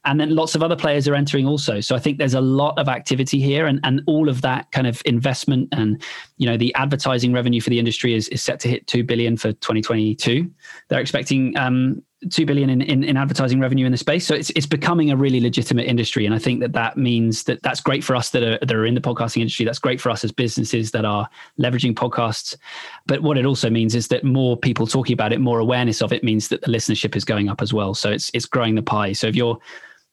And 0.05 0.19
then 0.19 0.35
lots 0.35 0.53
of 0.53 0.61
other 0.61 0.75
players 0.75 1.07
are 1.07 1.15
entering 1.15 1.47
also. 1.47 1.79
So 1.79 1.95
I 1.95 1.99
think 1.99 2.17
there's 2.17 2.33
a 2.33 2.41
lot 2.41 2.77
of 2.77 2.89
activity 2.89 3.39
here, 3.39 3.67
and 3.67 3.79
and 3.83 4.01
all 4.07 4.27
of 4.27 4.41
that 4.41 4.71
kind 4.71 4.87
of 4.87 5.01
investment 5.05 5.69
and 5.71 6.01
you 6.37 6.47
know 6.47 6.57
the 6.57 6.73
advertising 6.73 7.31
revenue 7.31 7.61
for 7.61 7.69
the 7.69 7.79
industry 7.79 8.15
is 8.15 8.27
is 8.29 8.41
set 8.41 8.59
to 8.61 8.69
hit 8.69 8.87
two 8.87 9.03
billion 9.03 9.37
for 9.37 9.53
2022. 9.53 10.49
They're 10.89 10.99
expecting 10.99 11.55
um, 11.57 12.01
two 12.29 12.45
billion 12.45 12.69
in, 12.69 12.81
in, 12.81 13.03
in, 13.03 13.17
advertising 13.17 13.59
revenue 13.59 13.85
in 13.85 13.91
the 13.91 13.97
space. 13.97 14.25
So 14.25 14.35
it's 14.35 14.49
it's 14.51 14.65
becoming 14.65 15.11
a 15.11 15.17
really 15.17 15.39
legitimate 15.39 15.85
industry, 15.87 16.25
and 16.25 16.33
I 16.33 16.39
think 16.39 16.59
that 16.61 16.73
that 16.73 16.97
means 16.97 17.43
that 17.45 17.61
that's 17.63 17.81
great 17.81 18.03
for 18.03 18.15
us 18.15 18.29
that 18.31 18.43
are 18.43 18.57
that 18.59 18.73
are 18.73 18.85
in 18.85 18.95
the 18.95 19.01
podcasting 19.01 19.41
industry. 19.41 19.65
That's 19.65 19.79
great 19.79 20.01
for 20.01 20.09
us 20.09 20.23
as 20.23 20.31
businesses 20.31 20.91
that 20.91 21.05
are 21.05 21.29
leveraging 21.59 21.93
podcasts. 21.93 22.55
But 23.07 23.21
what 23.21 23.37
it 23.37 23.45
also 23.45 23.69
means 23.69 23.95
is 23.95 24.07
that 24.09 24.23
more 24.23 24.57
people 24.57 24.87
talking 24.87 25.13
about 25.13 25.33
it, 25.33 25.39
more 25.39 25.59
awareness 25.59 26.01
of 26.01 26.13
it, 26.13 26.23
means 26.23 26.47
that 26.49 26.61
the 26.61 26.67
listenership 26.67 27.15
is 27.15 27.25
going 27.25 27.49
up 27.49 27.61
as 27.61 27.73
well. 27.73 27.93
So 27.93 28.11
it's 28.11 28.29
it's 28.33 28.45
growing 28.45 28.75
the 28.75 28.83
pie. 28.83 29.13
So 29.13 29.27
if 29.27 29.35
you're 29.35 29.59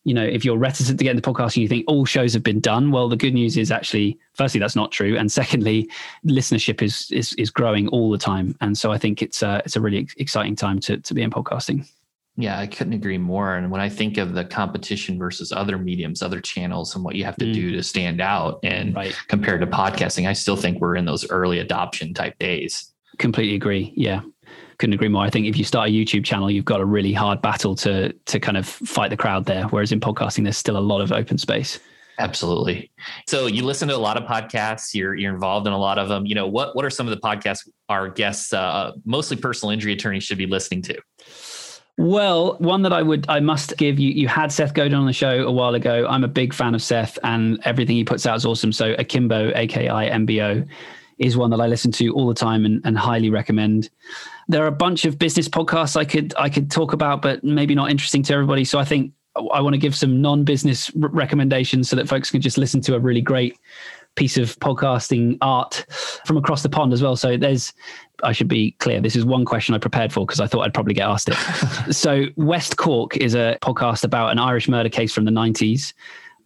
you 0.05 0.15
know, 0.15 0.25
if 0.25 0.45
you're 0.45 0.57
reticent 0.57 0.99
to 0.99 1.05
get 1.05 1.15
into 1.15 1.31
podcasting, 1.31 1.59
you 1.59 1.69
think 1.69 1.85
all 1.87 2.07
shows 2.07 2.33
have 2.33 2.43
been 2.43 2.61
done. 2.61 2.91
Well, 2.91 3.09
the 3.09 3.17
good 3.17 3.35
news 3.35 3.59
is 3.59 3.71
actually, 3.71 4.19
firstly, 4.33 4.59
that's 4.59 4.77
not 4.77 4.93
true, 4.93 5.17
and 5.17 5.31
secondly, 5.31 5.91
listenership 6.25 6.83
is 6.83 7.11
is 7.11 7.35
is 7.35 7.51
growing 7.51 7.89
all 7.89 8.11
the 8.11 8.19
time. 8.19 8.57
And 8.61 8.79
so 8.79 8.93
I 8.93 8.99
think 8.99 9.23
it's 9.23 9.43
a 9.43 9.61
it's 9.65 9.77
a 9.77 9.81
really 9.81 10.09
exciting 10.17 10.57
time 10.57 10.81
to 10.81 10.97
to 10.99 11.15
be 11.15 11.23
in 11.23 11.31
podcasting. 11.31 11.87
Yeah, 12.41 12.59
I 12.59 12.67
couldn't 12.67 12.93
agree 12.93 13.19
more. 13.19 13.57
And 13.57 13.71
when 13.71 13.81
I 13.81 13.89
think 13.89 14.17
of 14.17 14.35
the 14.35 14.45
competition 14.45 15.19
versus 15.19 15.53
other 15.53 15.79
mediums, 15.79 16.23
other 16.23 16.41
channels, 16.41 16.95
and 16.95 17.05
what 17.05 17.15
you 17.15 17.25
have 17.25 17.37
to 17.37 17.45
mm. 17.45 17.53
do 17.53 17.73
to 17.73 17.83
stand 17.83 18.21
out, 18.21 18.61
and 18.63 18.95
right. 18.95 19.17
compared 19.29 19.61
to 19.61 19.67
podcasting, 19.67 20.29
I 20.29 20.33
still 20.33 20.57
think 20.57 20.81
we're 20.81 20.97
in 20.97 21.05
those 21.05 21.29
early 21.31 21.59
adoption 21.59 22.15
type 22.15 22.39
days. 22.39 22.93
Completely 23.19 23.57
agree. 23.57 23.93
Yeah, 23.97 24.23
couldn't 24.79 24.95
agree 24.95 25.09
more. 25.09 25.25
I 25.25 25.31
think 25.31 25.47
if 25.47 25.57
you 25.57 25.65
start 25.65 25.91
a 25.91 25.93
YouTube 25.93 26.25
channel, 26.25 26.51
you've 26.51 26.65
got 26.65 26.81
a 26.81 26.85
really 26.85 27.13
hard 27.13 27.43
battle 27.43 27.75
to 27.77 28.13
to 28.13 28.41
kind 28.41 28.57
of 28.57 28.67
fight 28.67 29.11
the 29.11 29.17
crowd 29.17 29.45
there. 29.45 29.65
Whereas 29.65 29.93
in 29.93 30.01
podcasting, 30.01 30.45
there's 30.45 30.57
still 30.57 30.77
a 30.77 30.81
lot 30.81 31.01
of 31.01 31.13
open 31.13 31.39
space. 31.39 31.79
Absolutely. 32.19 32.91
So 33.27 33.47
you 33.47 33.65
listen 33.65 33.89
to 33.89 33.97
a 33.97 33.99
lot 33.99 34.19
of 34.19 34.25
podcasts. 34.25 34.95
You're 34.95 35.15
you're 35.15 35.33
involved 35.33 35.67
in 35.67 35.73
a 35.73 35.79
lot 35.79 35.99
of 35.99 36.09
them. 36.09 36.27
You 36.27 36.35
know 36.35 36.47
what 36.47 36.77
what 36.77 36.85
are 36.85 36.91
some 36.91 37.09
of 37.09 37.15
the 37.15 37.21
podcasts 37.21 37.69
our 37.89 38.09
guests, 38.09 38.53
uh, 38.53 38.93
mostly 39.05 39.37
personal 39.37 39.73
injury 39.73 39.93
attorneys, 39.93 40.25
should 40.25 40.39
be 40.39 40.47
listening 40.47 40.83
to? 40.83 41.01
Well, 42.01 42.55
one 42.61 42.81
that 42.81 42.95
I 42.95 43.03
would, 43.03 43.27
I 43.29 43.41
must 43.41 43.77
give 43.77 43.99
you, 43.99 44.11
you 44.11 44.27
had 44.27 44.51
Seth 44.51 44.73
Godin 44.73 44.95
on 44.95 45.05
the 45.05 45.13
show 45.13 45.47
a 45.47 45.51
while 45.51 45.75
ago. 45.75 46.07
I'm 46.09 46.25
a 46.25 46.29
big 46.29 46.55
fan 46.55 46.75
of 46.75 46.83
Seth 46.83 47.19
and 47.25 47.61
everything 47.67 47.95
he 47.95 48.05
puts 48.05 48.25
out 48.25 48.37
is 48.37 48.47
awesome. 48.47 48.73
So 48.73 48.95
Akimbo, 48.99 49.53
AKI 49.55 50.09
MBO 50.09 50.67
is 51.19 51.37
one 51.37 51.51
that 51.51 51.61
I 51.61 51.67
listen 51.67 51.93
to 51.93 52.09
all 52.15 52.27
the 52.27 52.33
time 52.33 52.65
and, 52.65 52.81
and 52.87 52.97
highly 52.97 53.29
recommend. 53.29 53.91
There 54.49 54.65
are 54.65 54.67
a 54.67 54.73
bunch 54.73 55.05
of 55.05 55.19
business 55.19 55.47
podcasts 55.47 55.95
I 55.95 56.07
could, 56.07 56.33
I 56.39 56.49
could 56.49 56.71
talk 56.71 56.95
about, 56.95 57.21
but 57.21 57.45
maybe 57.45 57.75
not 57.75 57.91
interesting 57.91 58.23
to 58.23 58.33
everybody. 58.33 58.65
So 58.65 58.79
I 58.79 58.85
think 58.87 59.13
I 59.53 59.61
want 59.61 59.75
to 59.75 59.79
give 59.79 59.95
some 59.95 60.23
non-business 60.23 60.91
recommendations 60.95 61.91
so 61.91 61.97
that 61.97 62.09
folks 62.09 62.31
can 62.31 62.41
just 62.41 62.57
listen 62.57 62.81
to 62.81 62.95
a 62.95 62.99
really 62.99 63.21
great 63.21 63.59
piece 64.15 64.39
of 64.39 64.59
podcasting 64.61 65.37
art 65.43 65.85
from 66.25 66.39
across 66.39 66.63
the 66.63 66.69
pond 66.71 66.95
as 66.95 67.03
well. 67.03 67.15
So 67.15 67.37
there's, 67.37 67.75
I 68.23 68.33
should 68.33 68.49
be 68.49 68.73
clear, 68.73 69.01
this 69.01 69.17
is 69.17 69.25
one 69.25 69.45
question 69.45 69.75
I 69.75 69.79
prepared 69.79 70.13
for 70.13 70.27
because 70.27 70.41
I 70.41 70.47
thought 70.47 70.63
I'd 70.63 70.75
probably 70.75 70.95
get 70.95 71.09
asked 71.09 71.29
it. 71.31 71.35
so 71.95 72.27
West 72.37 72.77
Cork 72.77 73.17
is 73.17 73.35
a 73.35 73.59
podcast 73.63 74.05
about 74.05 74.31
an 74.33 74.39
Irish 74.39 74.69
murder 74.69 74.89
case 74.89 75.13
from 75.13 75.25
the 75.25 75.31
90s. 75.31 75.93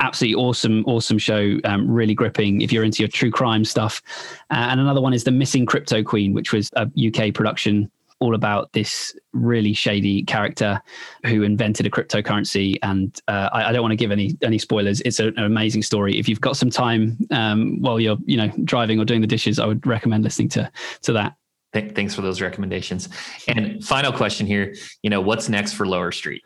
Absolutely 0.01 0.35
awesome, 0.35 0.85
awesome 0.87 1.19
show. 1.19 1.59
Um, 1.65 1.89
really 1.89 2.15
gripping 2.15 2.61
if 2.61 2.73
you're 2.73 2.85
into 2.85 3.03
your 3.03 3.09
true 3.09 3.31
crime 3.31 3.65
stuff. 3.65 4.03
Uh, 4.51 4.69
and 4.71 4.81
another 4.81 5.01
one 5.01 5.15
is 5.15 5.25
The 5.25 5.31
Missing 5.31 5.67
Crypto 5.67 6.03
Queen, 6.03 6.33
which 6.33 6.53
was 6.53 6.71
a 6.75 6.91
UK 7.07 7.33
production 7.33 7.91
all 8.21 8.35
about 8.35 8.73
this 8.73 9.15
really 9.33 9.73
shady 9.73 10.23
character 10.23 10.81
who 11.27 11.43
invented 11.43 11.85
a 11.87 11.91
cryptocurrency. 11.91 12.79
And 12.83 13.21
uh, 13.29 13.51
I, 13.53 13.69
I, 13.69 13.73
don't 13.73 13.83
want 13.83 13.93
to 13.93 13.97
give 13.97 14.11
any 14.11 14.37
any 14.43 14.59
spoilers. 14.59 15.01
It's 15.03 15.21
a, 15.21 15.29
an 15.29 15.45
amazing 15.45 15.83
story. 15.83 16.19
If 16.19 16.29
you've 16.29 16.41
got 16.41 16.57
some 16.57 16.71
time 16.71 17.19
um, 17.31 17.81
while 17.83 18.01
you're 18.01 18.17
you 18.25 18.37
know 18.37 18.51
driving 18.65 18.99
or 18.99 19.05
doing 19.05 19.21
the 19.21 19.27
dishes, 19.27 19.59
I 19.59 19.67
would 19.67 19.87
recommend 19.87 20.25
listening 20.25 20.49
to 20.51 20.71
to 21.03 21.13
that. 21.13 21.35
Thanks 21.75 22.15
for 22.15 22.23
those 22.23 22.41
recommendations. 22.41 23.09
And 23.49 23.85
final 23.85 24.13
question 24.13 24.47
here: 24.47 24.75
you 25.03 25.11
know, 25.11 25.21
what's 25.21 25.49
next 25.49 25.73
for 25.73 25.87
Lower 25.87 26.13
Street? 26.13 26.43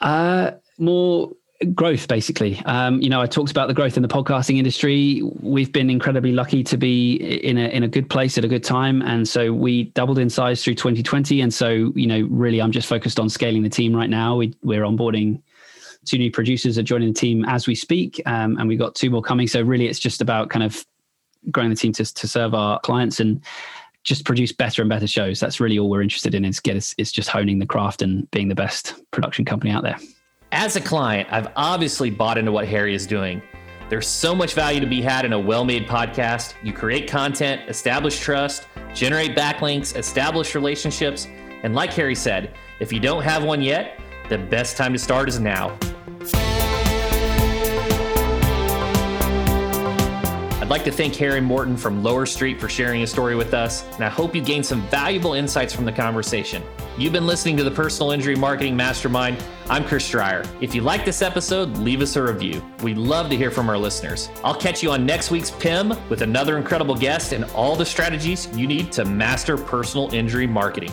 Uh, 0.00 0.52
more 0.78 1.32
growth 1.74 2.06
basically. 2.06 2.60
Um, 2.66 3.00
you 3.00 3.08
know 3.08 3.22
i 3.22 3.26
talked 3.26 3.50
about 3.50 3.66
the 3.68 3.72
growth 3.72 3.96
in 3.96 4.02
the 4.02 4.08
podcasting 4.08 4.58
industry. 4.58 5.22
We've 5.40 5.72
been 5.72 5.88
incredibly 5.88 6.32
lucky 6.32 6.62
to 6.64 6.76
be 6.76 7.14
in 7.14 7.56
a 7.56 7.68
in 7.68 7.82
a 7.82 7.88
good 7.88 8.10
place 8.10 8.36
at 8.36 8.44
a 8.44 8.48
good 8.48 8.64
time. 8.64 9.02
And 9.02 9.26
so 9.26 9.52
we 9.52 9.84
doubled 9.84 10.18
in 10.18 10.28
size 10.28 10.62
through 10.62 10.74
2020 10.74 11.40
and 11.40 11.54
so 11.54 11.92
you 11.94 12.06
know 12.06 12.26
really 12.30 12.60
i'm 12.60 12.72
just 12.72 12.88
focused 12.88 13.18
on 13.18 13.30
scaling 13.30 13.62
the 13.62 13.70
team 13.70 13.94
right 13.96 14.10
now. 14.10 14.36
We, 14.36 14.54
we're 14.62 14.82
onboarding 14.82 15.40
two 16.04 16.18
new 16.18 16.30
producers 16.30 16.78
are 16.78 16.82
joining 16.82 17.08
the 17.08 17.18
team 17.18 17.44
as 17.46 17.66
we 17.66 17.74
speak. 17.74 18.20
Um, 18.26 18.56
and 18.58 18.68
we've 18.68 18.78
got 18.78 18.94
two 18.94 19.10
more 19.10 19.22
coming. 19.22 19.48
So 19.48 19.60
really 19.60 19.88
it's 19.88 19.98
just 19.98 20.20
about 20.20 20.50
kind 20.50 20.62
of 20.62 20.84
growing 21.50 21.70
the 21.70 21.76
team 21.76 21.92
to, 21.92 22.04
to 22.04 22.28
serve 22.28 22.54
our 22.54 22.80
clients 22.80 23.20
and 23.20 23.40
just 24.06 24.24
produce 24.24 24.52
better 24.52 24.82
and 24.82 24.88
better 24.88 25.06
shows 25.06 25.38
that's 25.40 25.60
really 25.60 25.78
all 25.78 25.90
we're 25.90 26.02
interested 26.02 26.34
in 26.34 26.44
is 26.44 26.60
get 26.60 26.76
it's 26.76 27.12
just 27.12 27.28
honing 27.28 27.58
the 27.58 27.66
craft 27.66 28.02
and 28.02 28.30
being 28.30 28.48
the 28.48 28.54
best 28.54 28.94
production 29.10 29.44
company 29.44 29.70
out 29.70 29.82
there 29.82 29.98
as 30.52 30.76
a 30.76 30.80
client, 30.80 31.28
I've 31.30 31.48
obviously 31.56 32.10
bought 32.10 32.38
into 32.38 32.52
what 32.52 32.66
Harry 32.68 32.94
is 32.94 33.06
doing. 33.06 33.42
There's 33.88 34.06
so 34.06 34.34
much 34.34 34.54
value 34.54 34.80
to 34.80 34.86
be 34.86 35.02
had 35.02 35.24
in 35.24 35.32
a 35.32 35.38
well 35.38 35.64
made 35.64 35.86
podcast. 35.86 36.54
You 36.62 36.72
create 36.72 37.08
content, 37.08 37.68
establish 37.68 38.18
trust, 38.18 38.66
generate 38.94 39.36
backlinks, 39.36 39.96
establish 39.96 40.54
relationships. 40.54 41.28
And 41.62 41.74
like 41.74 41.92
Harry 41.92 42.14
said, 42.14 42.54
if 42.80 42.92
you 42.92 43.00
don't 43.00 43.22
have 43.22 43.44
one 43.44 43.62
yet, 43.62 44.00
the 44.28 44.38
best 44.38 44.76
time 44.76 44.92
to 44.92 44.98
start 44.98 45.28
is 45.28 45.38
now. 45.38 45.78
I'd 50.66 50.70
like 50.70 50.82
to 50.86 50.90
thank 50.90 51.14
Harry 51.14 51.40
Morton 51.40 51.76
from 51.76 52.02
Lower 52.02 52.26
Street 52.26 52.60
for 52.60 52.68
sharing 52.68 52.98
his 52.98 53.08
story 53.08 53.36
with 53.36 53.54
us, 53.54 53.84
and 53.94 54.04
I 54.04 54.08
hope 54.08 54.34
you 54.34 54.42
gained 54.42 54.66
some 54.66 54.82
valuable 54.88 55.34
insights 55.34 55.72
from 55.72 55.84
the 55.84 55.92
conversation. 55.92 56.60
You've 56.98 57.12
been 57.12 57.24
listening 57.24 57.56
to 57.58 57.62
the 57.62 57.70
Personal 57.70 58.10
Injury 58.10 58.34
Marketing 58.34 58.76
Mastermind. 58.76 59.40
I'm 59.70 59.84
Chris 59.84 60.10
Dreyer. 60.10 60.42
If 60.60 60.74
you 60.74 60.80
like 60.80 61.04
this 61.04 61.22
episode, 61.22 61.76
leave 61.76 62.00
us 62.02 62.16
a 62.16 62.22
review. 62.24 62.60
We'd 62.82 62.98
love 62.98 63.30
to 63.30 63.36
hear 63.36 63.52
from 63.52 63.68
our 63.68 63.78
listeners. 63.78 64.28
I'll 64.42 64.58
catch 64.58 64.82
you 64.82 64.90
on 64.90 65.06
next 65.06 65.30
week's 65.30 65.52
PIM 65.52 65.90
with 66.08 66.22
another 66.22 66.58
incredible 66.58 66.96
guest 66.96 67.32
and 67.32 67.44
all 67.52 67.76
the 67.76 67.86
strategies 67.86 68.48
you 68.58 68.66
need 68.66 68.90
to 68.90 69.04
master 69.04 69.56
personal 69.56 70.12
injury 70.12 70.48
marketing. 70.48 70.90